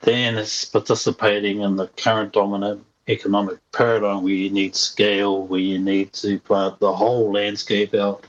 then 0.00 0.36
it's 0.36 0.64
participating 0.64 1.60
in 1.60 1.76
the 1.76 1.86
current 1.86 2.32
dominant 2.32 2.84
economic 3.08 3.58
paradigm 3.70 4.24
where 4.24 4.32
you 4.32 4.50
need 4.50 4.74
scale, 4.74 5.46
where 5.46 5.60
you 5.60 5.78
need 5.78 6.12
to 6.14 6.40
plant 6.40 6.80
the 6.80 6.92
whole 6.92 7.32
landscape 7.32 7.94
out 7.94 8.26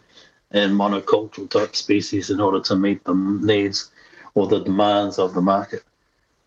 in 0.51 0.69
monocultural 0.69 1.49
type 1.49 1.75
species 1.75 2.29
in 2.29 2.39
order 2.39 2.59
to 2.59 2.75
meet 2.75 3.03
the 3.05 3.15
needs 3.15 3.89
or 4.35 4.45
the 4.45 4.59
demands 4.59 5.17
of 5.17 5.33
the 5.33 5.41
market. 5.41 5.83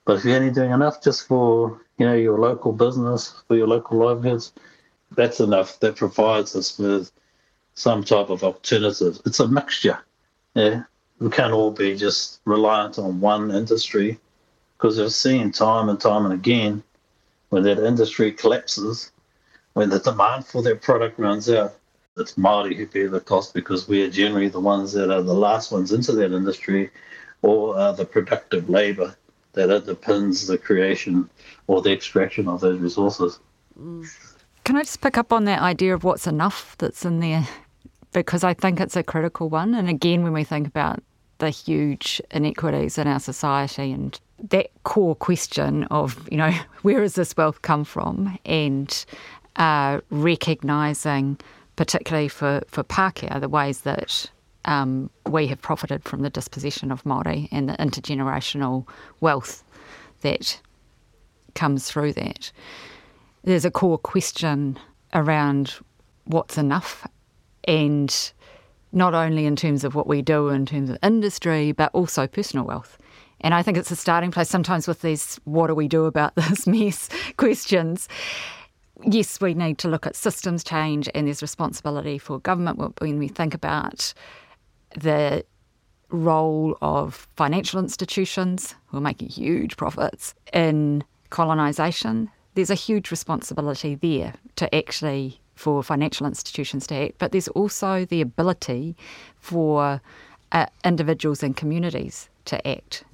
But 0.05 0.19
if 0.19 0.25
you're 0.25 0.37
only 0.37 0.53
doing 0.53 0.71
enough 0.71 1.03
just 1.03 1.27
for 1.27 1.81
you 2.01 2.07
know 2.07 2.15
your 2.15 2.39
local 2.39 2.73
business, 2.73 3.43
for 3.47 3.57
your 3.57 3.67
local 3.69 3.99
livelihoods, 3.99 4.55
that's 5.17 5.39
enough. 5.39 5.79
That 5.81 5.97
provides 5.97 6.57
us 6.57 6.79
with 6.79 7.13
some 7.75 8.03
type 8.03 8.31
of 8.31 8.43
alternative. 8.43 9.21
It's 9.27 9.39
a 9.39 9.47
mixture. 9.47 9.99
Yeah, 10.55 10.85
we 11.19 11.29
can't 11.29 11.53
all 11.53 11.71
be 11.71 11.95
just 11.95 12.41
reliant 12.47 12.99
on 12.99 13.21
one 13.21 13.51
industry 13.51 14.19
because 14.79 14.99
we've 14.99 15.13
seen 15.13 15.53
time 15.53 15.91
and 15.91 16.01
time 16.01 16.25
and 16.25 16.33
again 16.33 16.83
when 17.51 17.65
that 17.65 17.79
industry 17.79 18.33
collapses, 18.33 19.13
when 19.75 19.91
the 19.91 19.99
demand 19.99 20.47
for 20.47 20.63
their 20.63 20.77
product 20.77 21.19
runs 21.19 21.51
out, 21.51 21.77
it's 22.17 22.37
Māori 22.37 22.77
who 22.77 22.87
bear 22.87 23.11
the 23.11 23.21
cost 23.21 23.53
because 23.53 23.89
we 23.89 24.03
are 24.03 24.11
generally 24.11 24.49
the 24.49 24.61
ones 24.61 24.93
that 24.93 25.15
are 25.15 25.23
the 25.23 25.35
last 25.35 25.71
ones 25.71 25.93
into 25.93 26.13
that 26.13 26.33
industry 26.33 26.91
or 27.43 27.79
are 27.79 27.93
the 27.93 28.07
productive 28.07 28.71
labour 28.71 29.15
that 29.53 29.69
underpins 29.69 30.47
the 30.47 30.59
creation 30.59 31.29
or 31.67 31.83
the 31.83 31.93
extraction 31.93 32.49
of 32.49 32.61
those 32.61 32.79
resources. 32.79 33.39
Can 34.65 34.77
I 34.77 34.83
just 34.83 35.01
pick 35.01 35.19
up 35.19 35.33
on 35.33 35.45
that 35.45 35.61
idea 35.61 35.95
of 35.95 36.05
what's 36.05 36.27
enough 36.27 36.77
that's 36.79 37.05
in 37.05 37.21
there? 37.21 37.47
Because 38.13 38.45
I 38.45 38.55
think 38.55 38.81
it's 38.81 38.97
a 38.97 39.03
critical 39.03 39.49
one. 39.49 39.75
And 39.75 39.89
again, 39.89 40.23
when 40.23 40.33
we 40.33 40.45
think 40.45 40.67
about 40.67 41.03
the 41.39 41.51
huge 41.51 42.21
inequities 42.31 42.99
in 42.99 43.07
our 43.07 43.21
society 43.21 43.93
and 43.93 44.19
that 44.51 44.71
core 44.85 45.15
question 45.15 45.85
of, 45.85 46.29
you 46.31 46.37
know, 46.37 46.53
where 46.83 47.01
does 47.01 47.15
this 47.15 47.37
wealth 47.37 47.63
come 47.63 47.85
from? 47.85 48.39
And 48.45 49.05
uh, 49.57 50.01
recognising, 50.11 51.39
particularly 51.77 52.29
for, 52.29 52.63
for 52.69 52.85
Pākehā, 52.85 53.41
the 53.41 53.49
ways 53.49 53.83
that 53.83 54.31
um, 54.65 55.11
we 55.27 55.47
have 55.49 55.61
profited 55.61 56.05
from 56.05 56.23
the 56.23 56.31
disposition 56.31 56.91
of 56.91 57.05
Māori 57.05 57.49
and 57.51 57.69
the 57.69 57.75
intergenerational 57.75 58.87
wealth 59.21 59.65
that 60.23 60.61
comes 61.55 61.89
through 61.89 62.13
that. 62.15 62.53
There's 63.43 63.65
a 63.65 63.71
core 63.71 63.99
question 63.99 64.79
around 65.15 65.75
what's 66.25 66.59
enough 66.59 67.07
and 67.65 68.33
not 68.93 69.15
only 69.15 69.47
in 69.47 69.57
terms 69.57 69.85
of 69.85 69.95
what 69.95 70.07
we 70.07 70.23
do 70.23 70.49
in 70.49 70.67
terms 70.67 70.91
of 70.91 70.99
industry, 71.03 71.73
but 71.73 71.91
also 71.95 72.27
personal 72.27 72.67
wealth. 72.67 72.99
And 73.41 73.55
I 73.55 73.63
think 73.63 73.79
it's 73.79 73.91
a 73.91 73.97
starting 73.97 74.31
place 74.31 74.49
sometimes 74.49 74.87
with 74.87 75.01
these 75.03 75.41
what 75.45 75.69
do 75.69 75.75
we 75.75 75.89
do 75.89 76.05
about 76.05 76.35
this 76.37 76.67
mess 76.67 77.09
questions. 77.37 78.09
Yes, 79.03 79.41
we 79.41 79.55
need 79.55 79.79
to 79.79 79.89
look 79.89 80.07
at 80.07 80.15
systems 80.15 80.63
change, 80.63 81.09
and 81.15 81.27
there's 81.27 81.41
responsibility 81.41 82.19
for 82.19 82.39
government 82.41 83.01
when 83.01 83.19
we 83.19 83.29
think 83.29 83.55
about 83.55 84.13
the 84.97 85.45
role 86.11 86.77
of 86.83 87.29
financial 87.37 87.79
institutions 87.79 88.75
who 88.87 88.99
are 88.99 89.03
making 89.03 89.29
huge 89.29 89.77
profits 89.77 90.35
in 90.53 91.05
colonisation. 91.31 92.31
There's 92.55 92.71
a 92.71 92.75
huge 92.75 93.11
responsibility 93.11 93.95
there 93.95 94.35
to 94.57 94.75
actually 94.75 95.41
for 95.55 95.83
financial 95.83 96.27
institutions 96.27 96.87
to 96.89 96.95
act, 96.95 97.17
but 97.19 97.33
there's 97.33 97.49
also 97.49 98.05
the 98.07 98.21
ability 98.21 98.97
for 99.37 100.01
uh, 100.53 100.67
individuals 100.85 101.43
and 101.43 101.57
communities 101.57 102.29
to 102.47 102.67
act 102.67 103.05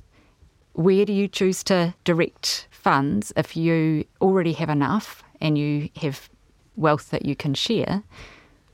where 0.76 1.06
do 1.06 1.12
you 1.12 1.26
choose 1.26 1.64
to 1.64 1.94
direct 2.04 2.68
funds 2.70 3.32
if 3.36 3.56
you 3.56 4.04
already 4.20 4.52
have 4.52 4.68
enough 4.68 5.24
and 5.40 5.56
you 5.56 5.88
have 5.96 6.28
wealth 6.76 7.10
that 7.10 7.24
you 7.24 7.34
can 7.34 7.54
share? 7.54 8.02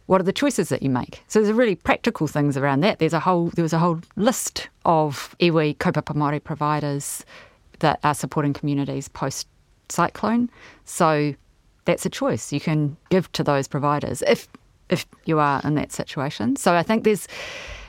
What 0.07 0.21
are 0.21 0.25
the 0.25 0.33
choices 0.33 0.69
that 0.69 0.83
you 0.83 0.91
make? 0.91 1.23
So 1.29 1.41
there's 1.41 1.55
really 1.55 1.75
practical 1.77 2.27
things 2.27 2.57
around 2.57 2.81
that. 2.81 2.99
There's 2.99 3.13
a 3.13 3.21
whole 3.21 3.51
there 3.51 3.63
was 3.63 3.73
a 3.73 3.79
whole 3.79 4.01
list 4.17 4.69
of 4.85 5.37
iwi 5.41 5.77
kaupapa 5.77 6.15
Māori 6.15 6.43
providers 6.43 7.25
that 7.79 8.01
are 8.03 8.15
supporting 8.15 8.53
communities 8.53 9.09
post 9.09 9.47
cyclone. 9.89 10.51
So 10.85 11.35
that's 11.85 12.07
a 12.07 12.11
choice. 12.11 12.53
You 12.53 12.61
can 12.61 12.97
give 13.11 13.31
to 13.33 13.45
those 13.45 13.69
providers 13.69 14.23
if 14.27 14.49
if 14.89 15.07
you 15.25 15.39
are 15.39 15.61
in 15.65 15.75
that 15.75 15.93
situation. 15.93 16.57
So 16.57 16.75
I 16.75 16.83
think 16.83 17.05
there's 17.05 17.27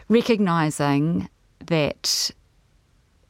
recognizing 0.10 1.30
that 1.66 2.32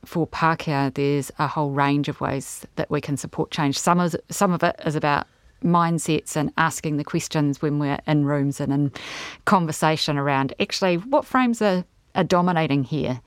for 0.06 0.28
Pākehā, 0.28 0.94
there's 0.94 1.32
a 1.40 1.48
whole 1.48 1.72
range 1.72 2.10
of 2.10 2.20
ways 2.22 2.68
that 2.76 2.90
we 2.90 3.02
can 3.02 3.18
support 3.18 3.52
change. 3.52 3.80
Some 3.80 4.00
of, 4.00 4.16
some 4.30 4.52
of 4.52 4.64
it 4.64 4.76
is 4.86 4.96
about 4.96 5.28
mindsets 5.64 6.36
and 6.36 6.52
asking 6.58 6.98
the 6.98 7.04
questions 7.04 7.62
when 7.62 7.80
we're 7.80 8.00
in 8.08 8.26
rooms 8.26 8.60
and 8.60 8.72
in 8.72 8.92
conversation 9.46 10.18
around 10.18 10.54
actually 10.60 10.98
what 10.98 11.26
frames 11.26 11.62
are, 11.62 11.84
are 12.16 12.24
dominating 12.24 12.84
here. 12.84 13.22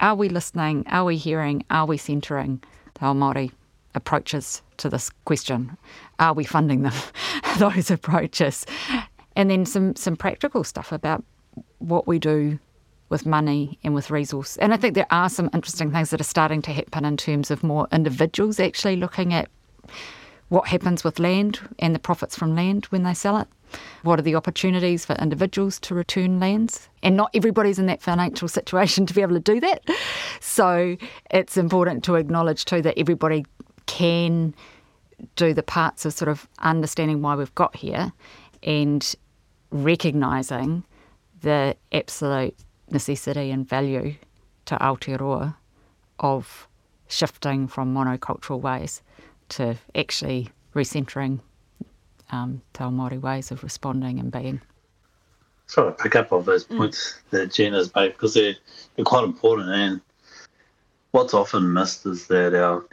Are 0.00 0.14
we 0.14 0.28
listening? 0.28 0.84
Are 0.88 1.04
we 1.04 1.16
hearing? 1.16 1.64
Are 1.70 1.86
we 1.86 1.96
centering 1.96 2.62
the 2.94 3.00
Māori 3.00 3.50
approaches 3.94 4.62
to 4.76 4.88
this 4.88 5.10
question? 5.24 5.76
Are 6.18 6.34
we 6.34 6.44
funding 6.44 6.82
them, 6.82 6.94
those 7.58 7.90
approaches? 7.90 8.64
And 9.34 9.50
then 9.50 9.66
some, 9.66 9.96
some 9.96 10.16
practical 10.16 10.64
stuff 10.64 10.92
about 10.92 11.24
what 11.78 12.06
we 12.06 12.18
do 12.18 12.58
with 13.08 13.26
money 13.26 13.78
and 13.84 13.94
with 13.94 14.10
resource. 14.10 14.56
And 14.58 14.74
I 14.74 14.76
think 14.76 14.94
there 14.94 15.06
are 15.10 15.28
some 15.28 15.50
interesting 15.54 15.90
things 15.90 16.10
that 16.10 16.20
are 16.20 16.24
starting 16.24 16.62
to 16.62 16.72
happen 16.72 17.04
in 17.04 17.16
terms 17.16 17.50
of 17.50 17.62
more 17.62 17.88
individuals 17.92 18.60
actually 18.60 18.96
looking 18.96 19.32
at 19.32 19.48
what 20.48 20.68
happens 20.68 21.04
with 21.04 21.18
land 21.18 21.60
and 21.78 21.94
the 21.94 21.98
profits 21.98 22.36
from 22.36 22.54
land 22.54 22.86
when 22.86 23.02
they 23.02 23.14
sell 23.14 23.36
it. 23.36 23.48
What 24.02 24.18
are 24.18 24.22
the 24.22 24.34
opportunities 24.34 25.04
for 25.04 25.14
individuals 25.16 25.78
to 25.80 25.94
return 25.94 26.40
lands? 26.40 26.88
And 27.02 27.16
not 27.16 27.30
everybody's 27.34 27.78
in 27.78 27.86
that 27.86 28.00
financial 28.00 28.48
situation 28.48 29.04
to 29.06 29.14
be 29.14 29.20
able 29.20 29.34
to 29.34 29.40
do 29.40 29.60
that. 29.60 29.82
So 30.40 30.96
it's 31.30 31.56
important 31.56 32.04
to 32.04 32.14
acknowledge 32.14 32.64
too 32.64 32.82
that 32.82 32.98
everybody 32.98 33.44
can 33.86 34.54
do 35.36 35.52
the 35.52 35.62
parts 35.62 36.04
of 36.04 36.12
sort 36.12 36.28
of 36.28 36.48
understanding 36.60 37.22
why 37.22 37.34
we've 37.34 37.54
got 37.54 37.76
here 37.76 38.12
and 38.62 39.14
recognising 39.70 40.84
the 41.42 41.76
absolute 41.92 42.56
necessity 42.90 43.50
and 43.50 43.68
value 43.68 44.14
to 44.64 44.76
Aotearoa 44.76 45.56
of 46.20 46.68
shifting 47.08 47.66
from 47.66 47.94
monocultural 47.94 48.60
ways 48.60 49.02
to 49.50 49.76
actually 49.94 50.48
recentering 50.74 51.40
um, 52.30 52.62
Te 52.72 52.84
Māori 52.84 53.20
ways 53.20 53.50
of 53.50 53.62
responding 53.62 54.18
and 54.18 54.30
being. 54.30 54.60
Try 55.68 55.84
to 55.86 55.92
pick 55.92 56.16
up 56.16 56.32
on 56.32 56.44
those 56.44 56.64
mm. 56.66 56.78
points 56.78 57.14
mm. 57.14 57.30
that 57.30 57.52
Jen 57.52 57.72
has 57.74 57.94
made 57.94 58.12
because 58.12 58.34
they're, 58.34 58.54
they're 58.96 59.04
quite 59.04 59.24
important. 59.24 59.70
And 59.70 60.00
what's 61.10 61.34
often 61.34 61.72
missed 61.72 62.06
is 62.06 62.26
that 62.28 62.54
our 62.54 62.86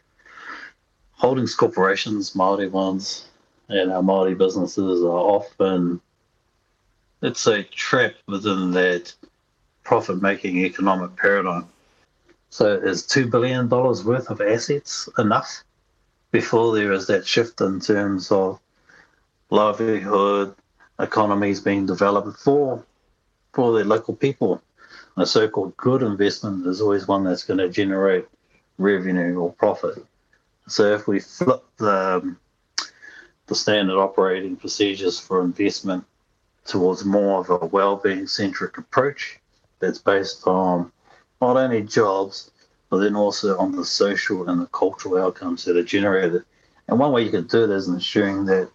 holdings 1.11 1.55
corporations, 1.55 2.33
Māori 2.33 2.69
ones, 2.69 3.27
and 3.69 3.91
our 3.91 4.01
Māori 4.01 4.37
businesses 4.37 5.03
are 5.03 5.07
often, 5.07 6.01
it's 7.21 7.47
a 7.47 7.63
trap 7.63 8.13
within 8.27 8.71
that 8.71 9.13
profit 9.83 10.21
making 10.21 10.57
economic 10.57 11.15
paradigm. 11.15 11.67
So 12.49 12.73
is 12.73 13.03
$2 13.03 13.29
billion 13.29 13.69
worth 13.69 14.29
of 14.29 14.41
assets 14.41 15.09
enough 15.17 15.63
before 16.35 16.75
there 16.75 16.91
is 16.91 17.07
that 17.07 17.25
shift 17.25 17.61
in 17.61 17.79
terms 17.79 18.29
of 18.29 18.59
livelihood, 19.49 20.53
economies 20.99 21.61
being 21.61 21.85
developed 21.85 22.37
for 22.39 22.83
for 23.53 23.71
the 23.71 23.85
local 23.85 24.13
people. 24.13 24.61
A 25.15 25.25
so-called 25.25 25.77
good 25.77 26.03
investment 26.03 26.67
is 26.67 26.81
always 26.81 27.07
one 27.07 27.23
that's 27.23 27.45
going 27.45 27.59
to 27.59 27.69
generate 27.69 28.25
revenue 28.77 29.39
or 29.39 29.53
profit. 29.53 30.05
So 30.67 30.93
if 30.93 31.07
we 31.07 31.21
flip 31.21 31.63
the 31.77 32.17
um, 32.17 32.37
the 33.47 33.55
standard 33.55 33.97
operating 33.97 34.57
procedures 34.57 35.17
for 35.17 35.41
investment 35.41 36.03
towards 36.65 37.05
more 37.05 37.39
of 37.39 37.49
a 37.49 37.65
well-being 37.65 38.27
centric 38.27 38.77
approach 38.77 39.39
that's 39.79 39.99
based 39.99 40.45
on 40.47 40.91
not 41.39 41.55
only 41.55 41.81
jobs 41.81 42.51
but 42.95 43.01
then 43.01 43.15
also 43.17 43.57
on 43.57 43.73
the 43.73 43.83
social 43.83 44.47
and 44.47 44.61
the 44.61 44.67
cultural 44.67 45.17
outcomes 45.21 45.65
that 45.65 45.75
are 45.75 45.83
generated. 45.83 46.45
And 46.87 46.97
one 46.97 47.11
way 47.11 47.23
you 47.23 47.29
can 47.29 47.45
do 47.45 47.65
it 47.65 47.69
is 47.69 47.89
ensuring 47.89 48.45
that 48.45 48.69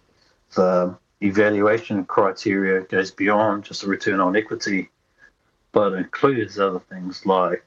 the 0.53 0.95
evaluation 1.21 2.05
criteria 2.05 2.81
goes 2.81 3.09
beyond 3.09 3.63
just 3.63 3.81
a 3.81 3.87
return 3.87 4.19
on 4.19 4.35
equity, 4.35 4.91
but 5.71 5.93
includes 5.93 6.59
other 6.59 6.77
things 6.77 7.25
like 7.25 7.65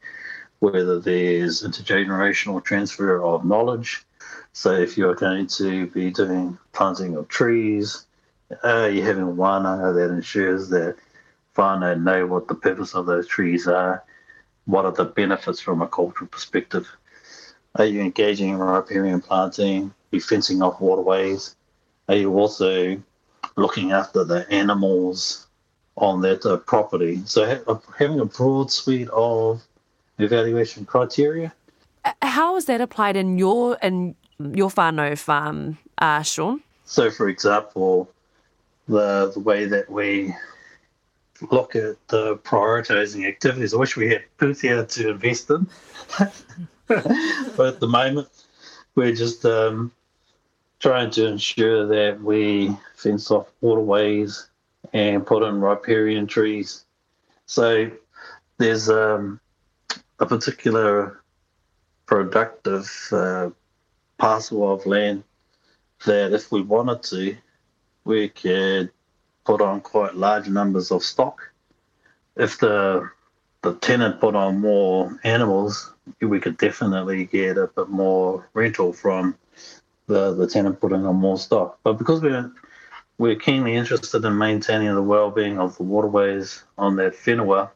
whether 0.60 1.00
there's 1.00 1.64
intergenerational 1.64 2.62
transfer 2.62 3.20
of 3.20 3.44
knowledge. 3.44 4.04
So 4.52 4.74
if 4.74 4.96
you're 4.96 5.16
going 5.16 5.48
to 5.58 5.88
be 5.88 6.12
doing 6.12 6.56
planting 6.72 7.16
of 7.16 7.26
trees, 7.26 8.06
uh, 8.62 8.90
you're 8.92 9.04
having 9.04 9.36
one 9.36 9.64
that 9.64 10.10
ensures 10.12 10.68
that 10.68 10.94
whānau 11.56 12.00
know 12.00 12.28
what 12.28 12.46
the 12.46 12.54
purpose 12.54 12.94
of 12.94 13.06
those 13.06 13.26
trees 13.26 13.66
are, 13.66 14.04
what 14.66 14.84
are 14.84 14.92
the 14.92 15.04
benefits 15.04 15.60
from 15.60 15.82
a 15.82 15.88
cultural 15.88 16.28
perspective. 16.28 16.88
Are 17.76 17.84
you 17.84 18.00
engaging 18.00 18.50
in 18.50 18.58
riparian 18.58 19.20
planting? 19.20 19.86
Are 19.86 20.16
you 20.16 20.20
fencing 20.20 20.62
off 20.62 20.80
waterways? 20.80 21.56
Are 22.08 22.14
you 22.14 22.32
also 22.38 23.00
looking 23.56 23.92
after 23.92 24.24
the 24.24 24.50
animals 24.50 25.46
on 25.96 26.20
that 26.22 26.46
uh, 26.46 26.56
property? 26.58 27.22
So 27.24 27.46
ha- 27.46 27.72
uh, 27.72 27.78
having 27.98 28.20
a 28.20 28.24
broad 28.24 28.70
suite 28.70 29.08
of 29.10 29.62
evaluation 30.18 30.84
criteria. 30.84 31.52
Uh, 32.04 32.12
how 32.22 32.56
is 32.56 32.66
that 32.66 32.80
applied 32.80 33.16
in 33.16 33.38
your 33.38 33.76
in 33.82 34.14
your 34.38 34.70
whānau 34.70 35.18
farm, 35.18 35.78
uh, 35.98 36.22
Shaun? 36.22 36.62
So, 36.84 37.10
for 37.10 37.28
example, 37.28 38.10
the 38.86 39.32
the 39.32 39.40
way 39.40 39.64
that 39.64 39.90
we 39.90 40.34
look 41.50 41.74
at 41.76 41.96
the 42.08 42.36
prioritizing 42.38 43.26
activities. 43.26 43.74
I 43.74 43.78
wish 43.78 43.96
we 43.96 44.10
had 44.10 44.24
here 44.60 44.84
to 44.84 45.10
invest 45.10 45.50
in, 45.50 45.66
but 46.88 47.66
at 47.66 47.80
the 47.80 47.88
moment, 47.88 48.28
we're 48.94 49.14
just 49.14 49.44
um, 49.44 49.92
trying 50.80 51.10
to 51.10 51.26
ensure 51.26 51.86
that 51.86 52.22
we 52.22 52.76
fence 52.94 53.30
off 53.30 53.50
waterways 53.60 54.48
and 54.92 55.26
put 55.26 55.42
in 55.42 55.60
riparian 55.60 56.26
trees. 56.26 56.84
So 57.46 57.90
there's 58.58 58.88
um, 58.88 59.40
a 60.20 60.26
particular 60.26 61.22
productive 62.06 62.90
uh, 63.12 63.50
parcel 64.18 64.72
of 64.72 64.86
land 64.86 65.24
that 66.04 66.32
if 66.32 66.52
we 66.52 66.62
wanted 66.62 67.02
to, 67.04 67.36
we 68.04 68.28
could 68.28 68.90
put 69.44 69.60
on 69.60 69.80
quite 69.80 70.14
large 70.14 70.48
numbers 70.48 70.90
of 70.90 71.02
stock. 71.02 71.52
If 72.36 72.58
the 72.58 73.10
the 73.62 73.74
tenant 73.76 74.20
put 74.20 74.34
on 74.34 74.60
more 74.60 75.18
animals, 75.24 75.92
we 76.20 76.38
could 76.38 76.58
definitely 76.58 77.24
get 77.24 77.56
a 77.56 77.66
bit 77.68 77.88
more 77.88 78.46
rental 78.52 78.92
from 78.92 79.36
the, 80.06 80.34
the 80.34 80.46
tenant 80.46 80.80
putting 80.80 81.06
on 81.06 81.16
more 81.16 81.38
stock. 81.38 81.78
But 81.82 81.94
because 81.94 82.20
we're 82.20 82.52
we're 83.16 83.36
keenly 83.36 83.74
interested 83.74 84.24
in 84.24 84.36
maintaining 84.36 84.94
the 84.94 85.02
well-being 85.02 85.58
of 85.58 85.76
the 85.76 85.84
waterways 85.84 86.64
on 86.76 86.96
that 86.96 87.14
whenua, 87.14 87.70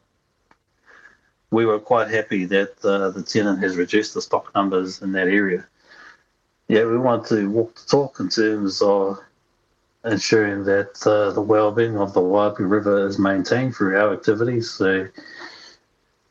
we 1.49 1.65
were 1.65 1.79
quite 1.79 2.09
happy 2.09 2.45
that 2.45 2.73
uh, 2.83 3.09
the 3.09 3.23
tenant 3.23 3.63
has 3.63 3.77
reduced 3.77 4.13
the 4.13 4.21
stock 4.21 4.53
numbers 4.53 5.01
in 5.01 5.13
that 5.13 5.27
area. 5.27 5.65
Yeah, 6.67 6.85
we 6.85 6.97
want 6.97 7.25
to 7.27 7.49
walk 7.49 7.75
the 7.75 7.85
talk 7.89 8.19
in 8.19 8.29
terms 8.29 8.81
of 8.81 9.17
ensuring 10.05 10.63
that 10.63 11.05
uh, 11.05 11.31
the 11.31 11.41
well-being 11.41 11.97
of 11.97 12.13
the 12.13 12.21
Waiapu 12.21 12.69
River 12.69 13.05
is 13.07 13.19
maintained 13.19 13.75
through 13.75 13.97
our 13.97 14.13
activities. 14.13 14.71
So 14.71 15.07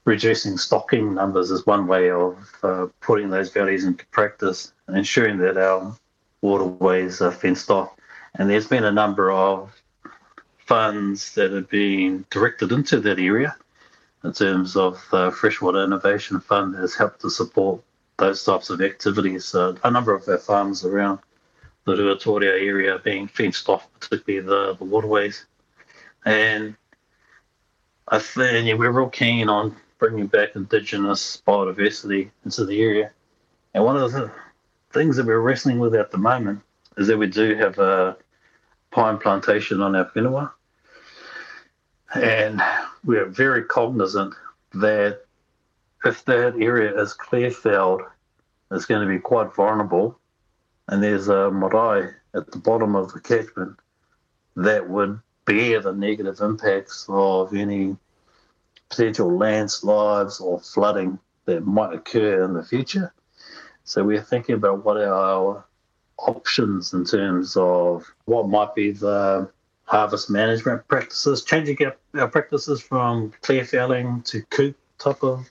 reducing 0.04 0.56
stocking 0.56 1.14
numbers 1.14 1.50
is 1.50 1.66
one 1.66 1.86
way 1.86 2.10
of 2.10 2.36
uh, 2.62 2.86
putting 3.00 3.28
those 3.28 3.52
values 3.52 3.84
into 3.84 4.06
practice 4.06 4.72
and 4.86 4.96
ensuring 4.96 5.38
that 5.38 5.58
our 5.58 5.94
waterways 6.40 7.20
are 7.20 7.32
fenced 7.32 7.70
off. 7.70 7.92
And 8.34 8.48
there's 8.48 8.66
been 8.66 8.84
a 8.84 8.92
number 8.92 9.30
of 9.30 9.70
funds 10.66 11.34
that 11.34 11.50
have 11.52 11.68
been 11.68 12.24
directed 12.30 12.72
into 12.72 13.00
that 13.00 13.18
area 13.18 13.56
in 14.24 14.32
terms 14.32 14.76
of 14.76 15.02
the 15.10 15.30
Freshwater 15.30 15.84
Innovation 15.84 16.40
Fund 16.40 16.74
has 16.76 16.94
helped 16.94 17.20
to 17.20 17.30
support 17.30 17.80
those 18.18 18.44
types 18.44 18.68
of 18.70 18.80
activities. 18.80 19.54
Uh, 19.54 19.74
a 19.84 19.90
number 19.90 20.12
of 20.14 20.28
our 20.28 20.38
farms 20.38 20.84
around 20.84 21.20
the 21.96 22.02
Ruatoria 22.02 22.60
area 22.60 22.98
being 22.98 23.26
fenced 23.28 23.68
off, 23.68 23.88
particularly 24.00 24.46
the, 24.46 24.76
the 24.76 24.84
waterways. 24.84 25.46
And 26.24 26.76
I 28.08 28.18
think 28.18 28.66
yeah, 28.66 28.74
we're 28.74 28.90
real 28.90 29.08
keen 29.08 29.48
on 29.48 29.76
bringing 29.98 30.26
back 30.26 30.54
indigenous 30.54 31.42
biodiversity 31.46 32.30
into 32.44 32.64
the 32.64 32.80
area. 32.82 33.10
And 33.74 33.84
one 33.84 33.96
of 33.96 34.12
the 34.12 34.30
things 34.90 35.16
that 35.16 35.26
we're 35.26 35.40
wrestling 35.40 35.78
with 35.78 35.94
at 35.94 36.10
the 36.10 36.18
moment 36.18 36.60
is 36.96 37.06
that 37.08 37.18
we 37.18 37.26
do 37.26 37.54
have 37.56 37.78
a 37.78 38.16
pine 38.90 39.18
plantation 39.18 39.80
on 39.80 39.94
our 39.94 40.06
whenua. 40.10 40.52
And 42.14 42.62
we're 43.04 43.26
very 43.26 43.64
cognizant 43.64 44.34
that 44.74 45.20
if 46.04 46.24
that 46.24 46.54
area 46.60 46.98
is 47.00 47.12
clear 47.12 47.50
felled, 47.50 48.02
it's 48.70 48.86
going 48.86 49.06
to 49.06 49.12
be 49.12 49.20
quite 49.20 49.54
vulnerable. 49.54 50.18
And 50.88 51.02
there's 51.02 51.28
a 51.28 51.50
marae 51.50 52.14
at 52.34 52.50
the 52.50 52.58
bottom 52.58 52.96
of 52.96 53.12
the 53.12 53.20
catchment 53.20 53.76
that 54.56 54.88
would 54.88 55.20
bear 55.44 55.80
the 55.80 55.92
negative 55.92 56.40
impacts 56.40 57.06
of 57.08 57.54
any 57.54 57.96
potential 58.88 59.36
landslides 59.36 60.40
or 60.40 60.60
flooding 60.60 61.18
that 61.44 61.66
might 61.66 61.94
occur 61.94 62.42
in 62.44 62.54
the 62.54 62.64
future. 62.64 63.12
So 63.84 64.02
we're 64.02 64.22
thinking 64.22 64.54
about 64.54 64.84
what 64.84 64.96
are 64.96 65.12
our 65.12 65.64
options 66.18 66.92
in 66.92 67.04
terms 67.04 67.56
of 67.56 68.04
what 68.24 68.48
might 68.48 68.74
be 68.74 68.90
the 68.90 69.50
harvest 69.84 70.28
management 70.28 70.86
practices, 70.88 71.44
changing 71.44 71.78
our, 72.14 72.28
practices 72.28 72.82
from 72.82 73.32
clear 73.42 73.64
felling 73.64 74.22
to 74.22 74.42
coop 74.50 74.76
type 74.98 75.22
of 75.22 75.50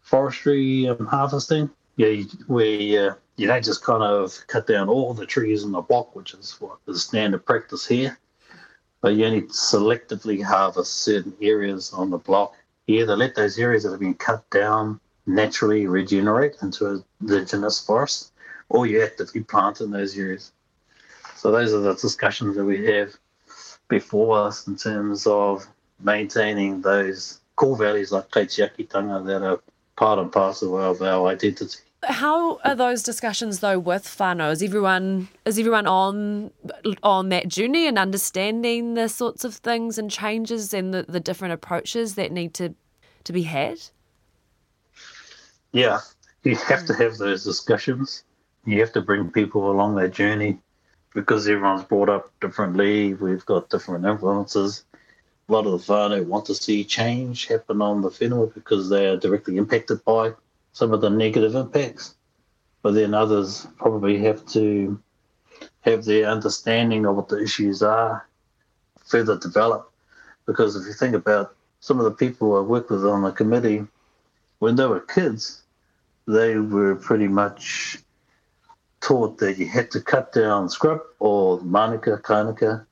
forestry 0.00 0.86
and 0.86 1.06
harvesting. 1.06 1.68
Yeah, 1.96 2.22
we 2.48 2.96
uh, 2.98 3.14
you 3.36 3.46
don't 3.46 3.64
just 3.64 3.82
kind 3.82 4.02
of 4.02 4.38
cut 4.46 4.66
down 4.66 4.88
all 4.88 5.14
the 5.14 5.26
trees 5.26 5.64
in 5.64 5.72
the 5.72 5.80
block, 5.80 6.14
which 6.14 6.34
is 6.34 6.56
what 6.60 6.78
is 6.86 7.02
standard 7.02 7.44
practice 7.44 7.86
here, 7.86 8.18
but 9.00 9.14
you 9.14 9.24
only 9.24 9.42
selectively 9.42 10.42
harvest 10.42 11.02
certain 11.02 11.34
areas 11.40 11.92
on 11.92 12.10
the 12.10 12.18
block. 12.18 12.54
You 12.86 13.02
either 13.02 13.16
let 13.16 13.34
those 13.34 13.58
areas 13.58 13.82
that 13.82 13.90
have 13.90 14.00
been 14.00 14.14
cut 14.14 14.48
down 14.50 15.00
naturally 15.26 15.86
regenerate 15.86 16.56
into 16.62 16.86
a 16.86 17.04
indigenous 17.20 17.84
forest, 17.84 18.32
or 18.68 18.86
you 18.86 19.02
actively 19.02 19.42
plant 19.42 19.80
in 19.80 19.90
those 19.90 20.16
areas. 20.16 20.52
So 21.36 21.50
those 21.50 21.72
are 21.72 21.80
the 21.80 21.94
discussions 21.94 22.56
that 22.56 22.64
we 22.64 22.86
have 22.86 23.14
before 23.88 24.38
us 24.38 24.66
in 24.66 24.76
terms 24.76 25.26
of 25.26 25.66
maintaining 26.00 26.80
those 26.80 27.40
core 27.56 27.76
values 27.76 28.12
like 28.12 28.30
kaitiakitanga 28.30 29.26
that 29.26 29.42
are 29.42 29.60
part 29.96 30.18
and 30.18 30.32
parcel 30.32 30.78
of 30.78 31.02
our 31.02 31.28
identity. 31.28 31.78
How 32.08 32.58
are 32.64 32.74
those 32.74 33.02
discussions 33.02 33.60
though 33.60 33.78
with 33.78 34.04
whānau? 34.04 34.52
Is 34.52 34.62
everyone 34.62 35.28
is 35.44 35.58
everyone 35.58 35.86
on 35.86 36.50
on 37.02 37.28
that 37.30 37.48
journey 37.48 37.86
and 37.86 37.98
understanding 37.98 38.94
the 38.94 39.08
sorts 39.08 39.44
of 39.44 39.54
things 39.56 39.98
and 39.98 40.10
changes 40.10 40.74
and 40.74 40.92
the, 40.92 41.04
the 41.08 41.20
different 41.20 41.54
approaches 41.54 42.14
that 42.14 42.32
need 42.32 42.54
to 42.54 42.74
to 43.24 43.32
be 43.32 43.42
had? 43.42 43.78
Yeah, 45.72 46.00
you 46.42 46.56
have 46.56 46.86
to 46.86 46.94
hmm. 46.94 47.02
have 47.02 47.16
those 47.18 47.44
discussions. 47.44 48.24
You 48.64 48.80
have 48.80 48.92
to 48.92 49.02
bring 49.02 49.30
people 49.30 49.70
along 49.70 49.96
that 49.96 50.12
journey 50.12 50.58
because 51.14 51.46
everyone's 51.46 51.84
brought 51.84 52.08
up 52.08 52.30
differently. 52.40 53.14
We've 53.14 53.44
got 53.44 53.70
different 53.70 54.04
influences. 54.04 54.84
A 55.48 55.52
lot 55.52 55.66
of 55.66 55.72
the 55.72 55.92
whānau 55.92 56.24
want 56.26 56.46
to 56.46 56.54
see 56.54 56.84
change 56.84 57.46
happen 57.46 57.82
on 57.82 58.00
the 58.00 58.10
whenua 58.10 58.52
because 58.54 58.88
they 58.88 59.06
are 59.06 59.16
directly 59.16 59.58
impacted 59.58 60.02
by 60.04 60.32
some 60.74 60.92
of 60.92 61.00
the 61.00 61.08
negative 61.08 61.54
impacts. 61.54 62.14
But 62.82 62.92
then 62.92 63.14
others 63.14 63.66
probably 63.78 64.18
have 64.18 64.44
to 64.48 65.00
have 65.80 66.04
their 66.04 66.26
understanding 66.26 67.06
of 67.06 67.16
what 67.16 67.28
the 67.28 67.42
issues 67.42 67.82
are 67.82 68.28
further 69.06 69.38
developed. 69.38 69.90
Because 70.44 70.76
if 70.76 70.84
you 70.86 70.92
think 70.92 71.14
about 71.14 71.54
some 71.80 71.98
of 71.98 72.04
the 72.04 72.10
people 72.10 72.56
I 72.56 72.60
work 72.60 72.90
with 72.90 73.06
on 73.06 73.22
the 73.22 73.32
committee, 73.32 73.86
when 74.58 74.76
they 74.76 74.86
were 74.86 75.00
kids, 75.00 75.62
they 76.26 76.56
were 76.56 76.96
pretty 76.96 77.28
much 77.28 77.98
taught 79.00 79.38
that 79.38 79.58
you 79.58 79.66
had 79.66 79.90
to 79.92 80.00
cut 80.00 80.32
down 80.32 80.68
scrub 80.68 81.00
or 81.18 81.60
manuka, 81.60 82.18
kanuka 82.18 82.84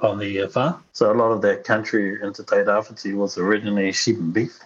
on 0.00 0.18
the 0.18 0.42
uh, 0.42 0.48
farm. 0.48 0.84
So 0.92 1.12
a 1.12 1.14
lot 1.14 1.30
of 1.30 1.42
that 1.42 1.64
country 1.64 2.18
into 2.22 2.42
Te 2.42 2.56
Rāwhiti 2.56 3.14
was 3.14 3.38
originally 3.38 3.92
sheep 3.92 4.18
and 4.18 4.34
beef. 4.34 4.58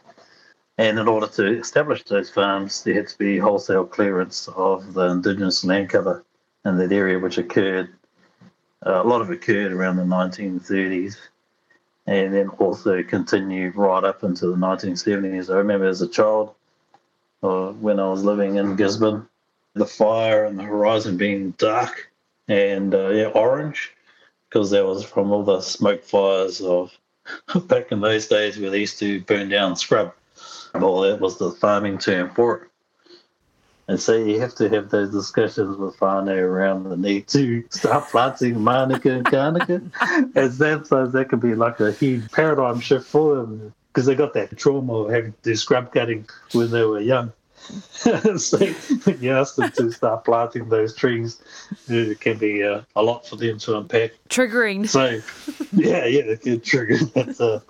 And 0.76 0.98
in 0.98 1.06
order 1.06 1.28
to 1.28 1.60
establish 1.60 2.02
those 2.04 2.30
farms, 2.30 2.82
there 2.82 2.94
had 2.94 3.08
to 3.08 3.18
be 3.18 3.38
wholesale 3.38 3.84
clearance 3.84 4.48
of 4.48 4.94
the 4.94 5.06
indigenous 5.06 5.64
land 5.64 5.90
cover 5.90 6.24
in 6.64 6.76
that 6.78 6.92
area, 6.92 7.18
which 7.18 7.38
occurred, 7.38 7.94
uh, 8.84 9.02
a 9.02 9.06
lot 9.06 9.20
of 9.20 9.30
occurred 9.30 9.72
around 9.72 9.96
the 9.96 10.02
1930s 10.02 11.16
and 12.06 12.34
then 12.34 12.48
also 12.48 13.02
continued 13.02 13.76
right 13.76 14.04
up 14.04 14.24
into 14.24 14.46
the 14.46 14.56
1970s. 14.56 15.50
I 15.50 15.56
remember 15.56 15.86
as 15.86 16.02
a 16.02 16.08
child, 16.08 16.54
uh, 17.42 17.68
when 17.72 17.98
I 17.98 18.08
was 18.08 18.24
living 18.24 18.56
in 18.56 18.76
Gisborne, 18.76 19.26
the 19.74 19.86
fire 19.86 20.44
and 20.44 20.58
the 20.58 20.64
horizon 20.64 21.16
being 21.16 21.52
dark 21.52 22.10
and 22.48 22.94
uh, 22.94 23.08
yeah, 23.08 23.26
orange, 23.28 23.92
because 24.48 24.70
that 24.70 24.84
was 24.84 25.04
from 25.04 25.32
all 25.32 25.44
the 25.44 25.60
smoke 25.60 26.04
fires 26.04 26.60
of 26.60 26.92
back 27.66 27.90
in 27.90 28.00
those 28.00 28.28
days 28.28 28.58
where 28.58 28.70
they 28.70 28.80
used 28.80 28.98
to 28.98 29.20
burn 29.22 29.48
down 29.48 29.76
scrub. 29.76 30.12
Well, 30.74 31.00
that 31.02 31.20
was 31.20 31.38
the 31.38 31.52
farming 31.52 31.98
term 31.98 32.30
for 32.34 32.56
it. 32.56 32.68
And 33.86 34.00
so 34.00 34.14
you 34.14 34.40
have 34.40 34.54
to 34.56 34.68
have 34.70 34.88
those 34.88 35.10
discussions 35.10 35.76
with 35.76 35.96
whānau 35.98 36.38
around 36.38 36.84
the 36.84 36.96
need 36.96 37.28
to 37.28 37.64
start 37.70 38.08
planting 38.10 38.62
manuka 38.62 39.12
and 39.12 39.26
kanuka. 39.26 40.32
and 40.34 40.54
sometimes 40.54 41.12
that 41.12 41.28
could 41.28 41.40
be 41.40 41.54
like 41.54 41.80
a 41.80 41.92
huge 41.92 42.30
paradigm 42.32 42.80
shift 42.80 43.06
for 43.06 43.36
them 43.36 43.74
because 43.88 44.06
they 44.06 44.14
got 44.14 44.32
that 44.34 44.56
trauma 44.56 44.92
of 44.94 45.12
having 45.12 45.32
to 45.32 45.38
do 45.42 45.54
scrub 45.54 45.92
cutting 45.92 46.26
when 46.52 46.70
they 46.70 46.84
were 46.84 47.00
young. 47.00 47.32
so 48.36 48.58
you 49.20 49.32
ask 49.32 49.56
them 49.56 49.70
to 49.72 49.90
start 49.92 50.24
planting 50.24 50.68
those 50.68 50.94
trees, 50.94 51.40
it 51.88 52.20
can 52.20 52.36
be 52.38 52.62
uh, 52.62 52.82
a 52.96 53.02
lot 53.02 53.26
for 53.26 53.36
them 53.36 53.58
to 53.58 53.78
unpack. 53.78 54.12
Triggering. 54.28 54.88
So, 54.88 55.20
yeah, 55.72 56.04
yeah, 56.06 56.22
it 56.22 56.42
can 56.42 56.60
trigger 56.60 56.96
that, 57.14 57.40
uh, 57.40 57.60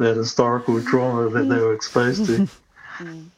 that 0.00 0.16
historical 0.16 0.82
trauma 0.82 1.28
that 1.28 1.48
they 1.48 1.58
were 1.58 1.74
exposed 1.74 2.26
to. 2.26 2.48
Mm. 2.98 3.30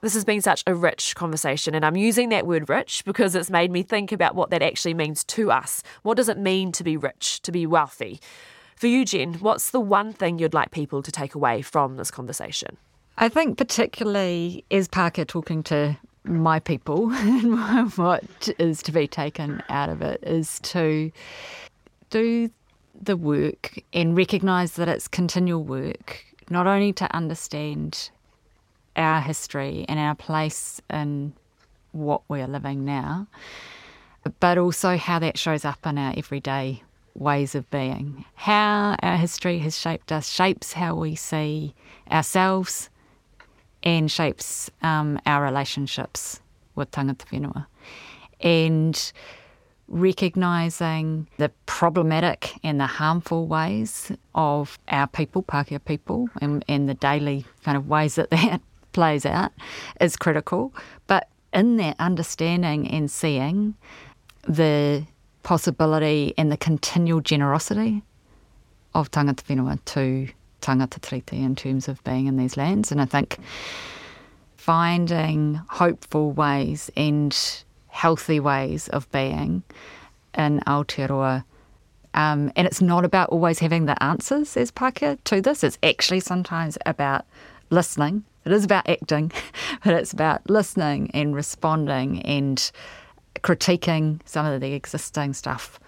This 0.00 0.14
has 0.14 0.24
been 0.24 0.40
such 0.40 0.62
a 0.64 0.76
rich 0.76 1.16
conversation, 1.16 1.74
and 1.74 1.84
I'm 1.84 1.96
using 1.96 2.28
that 2.28 2.46
word 2.46 2.68
rich 2.68 3.04
because 3.04 3.34
it's 3.34 3.50
made 3.50 3.72
me 3.72 3.82
think 3.82 4.12
about 4.12 4.36
what 4.36 4.50
that 4.50 4.62
actually 4.62 4.94
means 4.94 5.24
to 5.24 5.50
us. 5.50 5.82
What 6.02 6.16
does 6.16 6.28
it 6.28 6.38
mean 6.38 6.70
to 6.72 6.84
be 6.84 6.96
rich, 6.96 7.42
to 7.42 7.50
be 7.50 7.66
wealthy? 7.66 8.20
For 8.76 8.86
you, 8.86 9.04
Jen, 9.04 9.34
what's 9.34 9.70
the 9.70 9.80
one 9.80 10.12
thing 10.12 10.38
you'd 10.38 10.54
like 10.54 10.70
people 10.70 11.02
to 11.02 11.10
take 11.10 11.34
away 11.34 11.62
from 11.62 11.96
this 11.96 12.12
conversation? 12.12 12.76
I 13.16 13.28
think, 13.28 13.58
particularly 13.58 14.64
as 14.70 14.86
Pākehā 14.86 15.26
talking 15.26 15.64
to 15.64 15.96
my 16.22 16.60
people, 16.60 17.10
what 17.96 18.48
is 18.56 18.84
to 18.84 18.92
be 18.92 19.08
taken 19.08 19.64
out 19.68 19.88
of 19.88 20.00
it 20.00 20.22
is 20.22 20.60
to 20.60 21.10
do 22.10 22.50
the 23.00 23.16
work 23.16 23.80
and 23.92 24.16
recognise 24.16 24.72
that 24.72 24.88
it's 24.88 25.08
continual 25.08 25.62
work, 25.62 26.24
not 26.50 26.66
only 26.66 26.92
to 26.94 27.14
understand 27.14 28.10
our 28.96 29.20
history 29.20 29.84
and 29.88 29.98
our 29.98 30.14
place 30.14 30.80
in 30.90 31.32
what 31.92 32.22
we're 32.28 32.46
living 32.46 32.84
now, 32.84 33.26
but 34.40 34.58
also 34.58 34.96
how 34.96 35.18
that 35.18 35.38
shows 35.38 35.64
up 35.64 35.86
in 35.86 35.98
our 35.98 36.12
everyday 36.16 36.82
ways 37.14 37.54
of 37.54 37.68
being. 37.70 38.24
How 38.34 38.96
our 39.02 39.16
history 39.16 39.58
has 39.60 39.78
shaped 39.78 40.12
us 40.12 40.28
shapes 40.28 40.72
how 40.72 40.94
we 40.94 41.14
see 41.14 41.74
ourselves 42.10 42.90
and 43.82 44.10
shapes 44.10 44.70
um, 44.82 45.20
our 45.26 45.42
relationships 45.42 46.40
with 46.74 46.90
tangata 46.90 47.26
whenua. 47.26 47.66
And 48.40 49.12
recognising 49.88 51.26
the 51.38 51.50
problematic 51.66 52.54
and 52.62 52.78
the 52.78 52.86
harmful 52.86 53.46
ways 53.46 54.12
of 54.34 54.78
our 54.88 55.06
people, 55.06 55.42
Pākehā 55.42 55.84
people, 55.84 56.28
and, 56.40 56.64
and 56.68 56.88
the 56.88 56.94
daily 56.94 57.46
kind 57.64 57.76
of 57.76 57.88
ways 57.88 58.16
that 58.16 58.30
that 58.30 58.60
plays 58.92 59.24
out 59.26 59.52
is 60.00 60.16
critical. 60.16 60.74
But 61.06 61.28
in 61.52 61.76
that 61.78 61.96
understanding 61.98 62.88
and 62.88 63.10
seeing 63.10 63.74
the 64.46 65.06
possibility 65.42 66.34
and 66.36 66.52
the 66.52 66.56
continual 66.56 67.20
generosity 67.20 68.02
of 68.94 69.10
tangata 69.10 69.42
whenua 69.44 69.78
to 69.86 70.28
tangata 70.60 71.00
tiriti 71.00 71.42
in 71.42 71.54
terms 71.54 71.88
of 71.88 72.02
being 72.04 72.26
in 72.26 72.36
these 72.36 72.56
lands. 72.56 72.92
And 72.92 73.00
I 73.00 73.04
think 73.04 73.38
finding 74.56 75.54
hopeful 75.68 76.32
ways 76.32 76.90
and 76.96 77.34
healthy 77.98 78.40
ways 78.40 78.88
of 78.88 79.10
being 79.10 79.62
in 80.36 80.60
Aotearoa 80.66 81.44
um, 82.14 82.50
and 82.56 82.66
it's 82.66 82.80
not 82.80 83.04
about 83.04 83.28
always 83.28 83.58
having 83.58 83.86
the 83.86 84.02
answers 84.02 84.56
as 84.56 84.70
Pākehā 84.72 85.18
to 85.24 85.40
this. 85.40 85.62
It's 85.62 85.78
actually 85.82 86.20
sometimes 86.20 86.78
about 86.86 87.24
listening. 87.70 88.24
It 88.44 88.52
is 88.52 88.64
about 88.64 88.88
acting, 88.88 89.30
but 89.84 89.94
it's 89.94 90.12
about 90.12 90.48
listening 90.48 91.10
and 91.12 91.34
responding 91.34 92.22
and 92.22 92.70
critiquing 93.36 94.20
some 94.24 94.46
of 94.46 94.60
the 94.60 94.72
existing 94.72 95.34
stuff, 95.34 95.78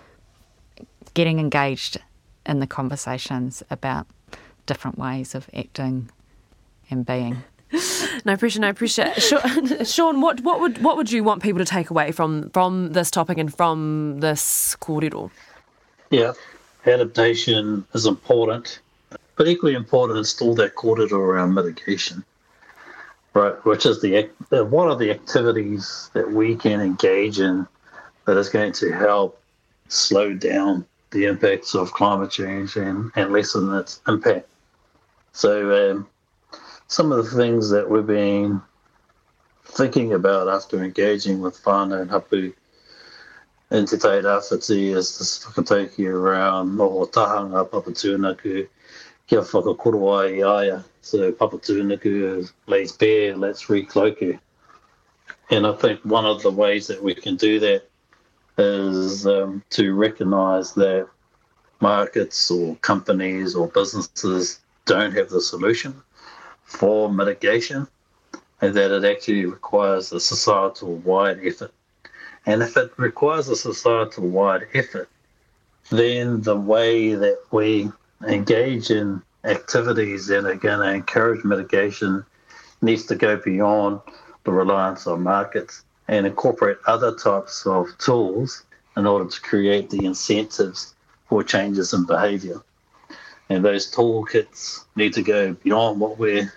getting 1.15 1.39
engaged 1.39 1.99
in 2.47 2.61
the 2.61 2.67
conversations 2.67 3.63
about 3.71 4.07
different 4.67 4.99
ways 4.99 5.35
of 5.35 5.49
acting 5.55 6.11
and 6.91 7.05
being. 7.05 7.43
No 8.25 8.37
pressure, 8.37 8.61
no 8.61 8.75
pressure. 8.75 9.11
Shaun, 9.85 10.21
what, 10.21 10.43
what 10.43 10.61
would 10.61 10.83
what 10.83 10.97
would 10.99 11.11
you 11.11 11.25
want 11.25 11.43
people 11.43 11.59
to 11.59 11.65
take 11.65 11.89
away 11.89 12.13
from 12.13 12.51
from 12.51 12.93
this 12.93 13.11
topic 13.11 13.39
and 13.39 13.55
from 13.55 14.21
this 14.21 14.77
kōrero? 14.81 15.31
Yeah, 16.11 16.33
adaptation 16.85 17.87
is 17.95 18.05
important, 18.05 18.81
but 19.37 19.49
equally 19.49 19.75
important 19.75 20.19
is 20.19 20.39
all 20.41 20.55
that 20.57 20.75
kōrero 20.75 21.13
around 21.13 21.55
mitigation, 21.55 22.23
right? 23.33 23.55
Which 23.65 23.87
is 23.87 24.03
the 24.03 24.29
what 24.51 24.89
are 24.89 24.97
the 24.97 25.11
activities 25.11 26.11
that 26.13 26.31
we 26.31 26.57
can 26.57 26.81
engage 26.81 27.41
in 27.41 27.67
that 28.27 28.37
is 28.37 28.51
going 28.51 28.73
to 28.73 28.93
help 28.93 29.41
slow 29.89 30.35
down 30.35 30.85
the 31.11 31.25
impacts 31.25 31.75
of 31.75 31.93
climate 31.93 32.31
change 32.31 32.77
and, 32.77 33.11
and 33.17 33.33
lessen 33.33 33.75
its 33.75 34.01
impact. 34.07 34.49
So, 35.33 35.91
um, 35.91 36.09
some 36.91 37.13
of 37.13 37.25
the 37.25 37.37
things 37.37 37.71
that 37.71 37.89
we've 37.89 38.09
been 38.09 38.61
thinking 39.65 40.13
about 40.13 40.49
after 40.49 40.83
engaging 40.83 41.41
with 41.41 41.63
whānau 41.63 42.01
and 42.03 42.11
hapu 42.11 42.53
in 43.71 43.87
Te 43.87 43.97
Te 43.97 44.09
Rāwhiti 44.09 44.97
is 44.97 45.17
this 45.17 45.45
whakataukī 45.45 46.13
around 46.13 46.77
noho 46.77 47.09
tahanga 47.09 47.65
Papatūānuku 47.71 48.67
kia 49.29 49.41
whakakoro 49.41 50.19
ai 50.19 50.43
aia. 50.43 50.85
So 51.01 51.31
Papatūānuku 51.31 52.51
lays 52.67 52.91
bare, 52.91 53.37
let's 53.37 53.67
recloak 53.67 54.41
And 55.49 55.69
I 55.69 55.73
think 55.75 56.01
one 56.05 56.27
of 56.27 56.43
the 56.43 56.51
ways 56.51 56.89
that 56.89 57.01
we 57.01 57.15
can 57.15 57.37
do 57.37 57.61
that 57.61 57.85
is 58.59 59.29
um, 59.29 59.63
to 59.71 59.95
recognise 59.95 60.75
that 60.75 61.09
markets 61.81 62.51
or 62.51 62.75
companies 62.83 63.55
or 63.55 63.69
businesses 63.69 64.59
don't 64.87 65.13
have 65.13 65.29
the 65.29 65.41
solution 65.41 66.03
for 66.71 67.13
mitigation 67.13 67.87
and 68.61 68.75
that 68.75 68.91
it 68.91 69.05
actually 69.05 69.45
requires 69.45 70.13
a 70.13 70.21
societal 70.21 70.97
wide 70.97 71.41
effort. 71.43 71.73
And 72.47 72.63
if 72.63 72.77
it 72.77 72.93
requires 72.97 73.49
a 73.49 73.57
societal 73.57 74.29
wide 74.29 74.67
effort, 74.73 75.09
then 75.91 76.43
the 76.43 76.57
way 76.57 77.15
that 77.15 77.39
we 77.51 77.91
engage 78.27 78.91
in 78.91 79.21
activities 79.45 80.27
that 80.29 80.45
are 80.45 80.55
going 80.55 80.81
to 80.81 80.95
encourage 80.95 81.45
mitigation 81.45 82.25
needs 82.83 83.05
to 83.07 83.17
go 83.17 83.37
beyond 83.37 84.01
the 84.45 84.53
reliance 84.53 85.07
on 85.07 85.23
markets 85.23 85.85
and 86.09 86.27
incorporate 86.27 86.79
other 86.87 87.15
types 87.17 87.67
of 87.67 87.87
tools 87.99 88.65
in 88.97 89.07
order 89.07 89.29
to 89.29 89.41
create 89.41 89.91
the 89.91 90.05
incentives 90.05 90.95
for 91.29 91.43
changes 91.43 91.93
in 91.93 92.07
behaviour. 92.07 92.63
And 93.49 93.65
those 93.65 93.93
toolkits 93.93 94.85
need 94.95 95.13
to 95.15 95.23
go 95.23 95.55
beyond 95.55 96.01
what 96.01 96.19
we're 96.19 96.53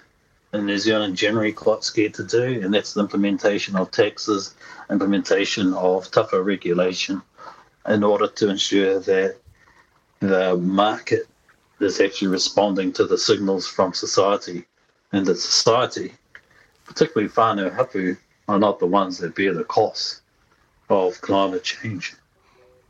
in 0.53 0.67
New 0.67 0.77
Zealand 0.77 1.17
generally 1.17 1.51
quite 1.51 1.83
scared 1.83 2.13
to 2.13 2.23
do, 2.23 2.61
and 2.63 2.73
that's 2.73 2.93
the 2.93 3.01
implementation 3.01 3.75
of 3.75 3.91
taxes, 3.91 4.55
implementation 4.89 5.73
of 5.73 6.09
tougher 6.11 6.43
regulation 6.43 7.21
in 7.87 8.03
order 8.03 8.27
to 8.27 8.49
ensure 8.49 8.99
that 8.99 9.37
the 10.19 10.55
market 10.57 11.27
is 11.79 11.99
actually 11.99 12.29
responding 12.29 12.93
to 12.93 13.05
the 13.05 13.17
signals 13.17 13.67
from 13.67 13.93
society 13.93 14.65
and 15.11 15.25
that 15.25 15.37
society, 15.37 16.13
particularly 16.85 17.29
whānau 17.29 17.73
hapu, 17.73 18.15
are 18.47 18.59
not 18.59 18.79
the 18.79 18.85
ones 18.85 19.17
that 19.17 19.35
bear 19.35 19.53
the 19.53 19.63
cost 19.63 20.21
of 20.89 21.19
climate 21.21 21.63
change. 21.63 22.15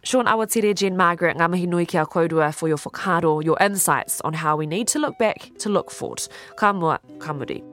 Shaun 0.05 0.25
Awatere, 0.25 0.75
Jen 0.75 0.97
Margaret, 0.97 1.37
ngā 1.37 1.49
mihi 1.49 1.65
nui 1.65 1.85
kia 1.85 2.05
kourua 2.05 2.53
for 2.53 2.67
your 2.67 2.77
whakaaro, 2.77 3.41
your 3.41 3.57
insights 3.61 4.19
on 4.21 4.33
how 4.33 4.57
we 4.57 4.65
need 4.65 4.85
to 4.89 4.99
look 4.99 5.17
back 5.17 5.49
to 5.59 5.69
look 5.69 5.89
forward. 5.89 6.27
Ka 6.57 6.73
mua, 6.73 6.99
ka 7.19 7.31
muri. 7.31 7.63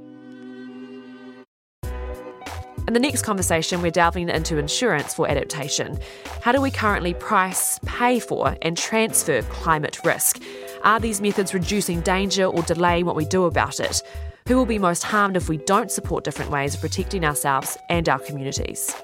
In 2.87 2.95
the 2.95 3.01
next 3.01 3.22
conversation, 3.22 3.83
we're 3.83 3.91
delving 3.91 4.28
into 4.28 4.59
insurance 4.59 5.12
for 5.12 5.28
adaptation. 5.28 5.99
How 6.41 6.53
do 6.53 6.61
we 6.61 6.70
currently 6.70 7.14
price, 7.14 7.81
pay 7.85 8.20
for, 8.20 8.57
and 8.62 8.76
transfer 8.76 9.43
climate 9.43 9.99
risk? 10.05 10.41
Are 10.85 11.01
these 11.01 11.20
methods 11.20 11.53
reducing 11.53 12.01
danger 12.01 12.45
or 12.45 12.62
delaying 12.62 13.07
what 13.07 13.16
we 13.16 13.24
do 13.24 13.45
about 13.45 13.81
it? 13.81 14.03
Who 14.47 14.57
will 14.57 14.66
be 14.66 14.78
most 14.78 15.03
harmed 15.03 15.37
if 15.37 15.49
we 15.49 15.57
don't 15.57 15.91
support 15.91 16.22
different 16.22 16.53
ways 16.53 16.74
of 16.74 16.81
protecting 16.81 17.24
ourselves 17.24 17.76
and 17.89 18.09
our 18.09 18.20
communities? 18.20 18.95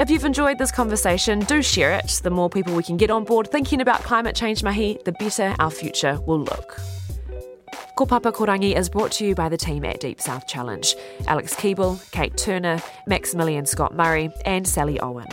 If 0.00 0.08
you've 0.08 0.24
enjoyed 0.24 0.56
this 0.56 0.70
conversation, 0.72 1.40
do 1.40 1.60
share 1.60 1.92
it. 1.92 2.20
The 2.22 2.30
more 2.30 2.48
people 2.48 2.74
we 2.74 2.82
can 2.82 2.96
get 2.96 3.10
on 3.10 3.24
board 3.24 3.50
thinking 3.50 3.82
about 3.82 4.02
climate 4.02 4.34
change 4.34 4.62
mahi, 4.62 4.98
the 5.04 5.12
better 5.12 5.54
our 5.58 5.70
future 5.70 6.18
will 6.24 6.40
look. 6.40 6.80
Ko 8.00 8.06
Papa 8.06 8.32
Korangi 8.32 8.74
is 8.74 8.88
brought 8.88 9.12
to 9.12 9.26
you 9.26 9.34
by 9.34 9.50
the 9.50 9.58
team 9.58 9.84
at 9.84 10.00
Deep 10.00 10.22
South 10.22 10.46
Challenge 10.46 10.96
Alex 11.26 11.54
Keeble, 11.54 12.00
Kate 12.12 12.34
Turner, 12.34 12.82
Maximilian 13.06 13.66
Scott 13.66 13.94
Murray, 13.94 14.30
and 14.46 14.66
Sally 14.66 14.98
Owen. 15.00 15.26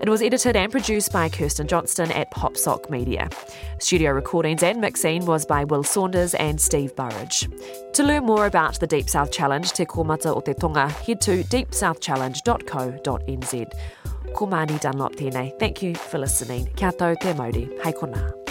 It 0.00 0.08
was 0.08 0.22
edited 0.22 0.54
and 0.54 0.70
produced 0.70 1.12
by 1.12 1.28
Kirsten 1.28 1.66
Johnston 1.66 2.12
at 2.12 2.30
Popsock 2.30 2.88
Media. 2.90 3.28
Studio 3.80 4.12
recordings 4.12 4.62
and 4.62 4.80
mixing 4.80 5.26
was 5.26 5.44
by 5.44 5.64
Will 5.64 5.82
Saunders 5.82 6.34
and 6.34 6.60
Steve 6.60 6.94
Burridge. 6.94 7.48
To 7.94 8.04
learn 8.04 8.24
more 8.24 8.46
about 8.46 8.78
the 8.78 8.86
Deep 8.86 9.10
South 9.10 9.32
Challenge, 9.32 9.72
Te 9.72 9.84
Komata 9.84 10.26
o 10.26 10.38
Te 10.38 10.54
Tonga, 10.54 10.90
head 10.90 11.20
to 11.22 11.42
deepsouthchallenge.co.nz. 11.42 13.72
Ko 14.32 14.46
Māni 14.46 14.80
Dunlop 14.80 15.16
tēnei. 15.16 15.58
Thank 15.58 15.82
you 15.82 15.96
for 15.96 16.18
listening. 16.18 16.68
Kia 16.76 16.92
tau 16.92 17.16
te 17.16 17.34
mauri. 17.34 17.68
Hei 17.82 17.90
kona. 17.90 18.41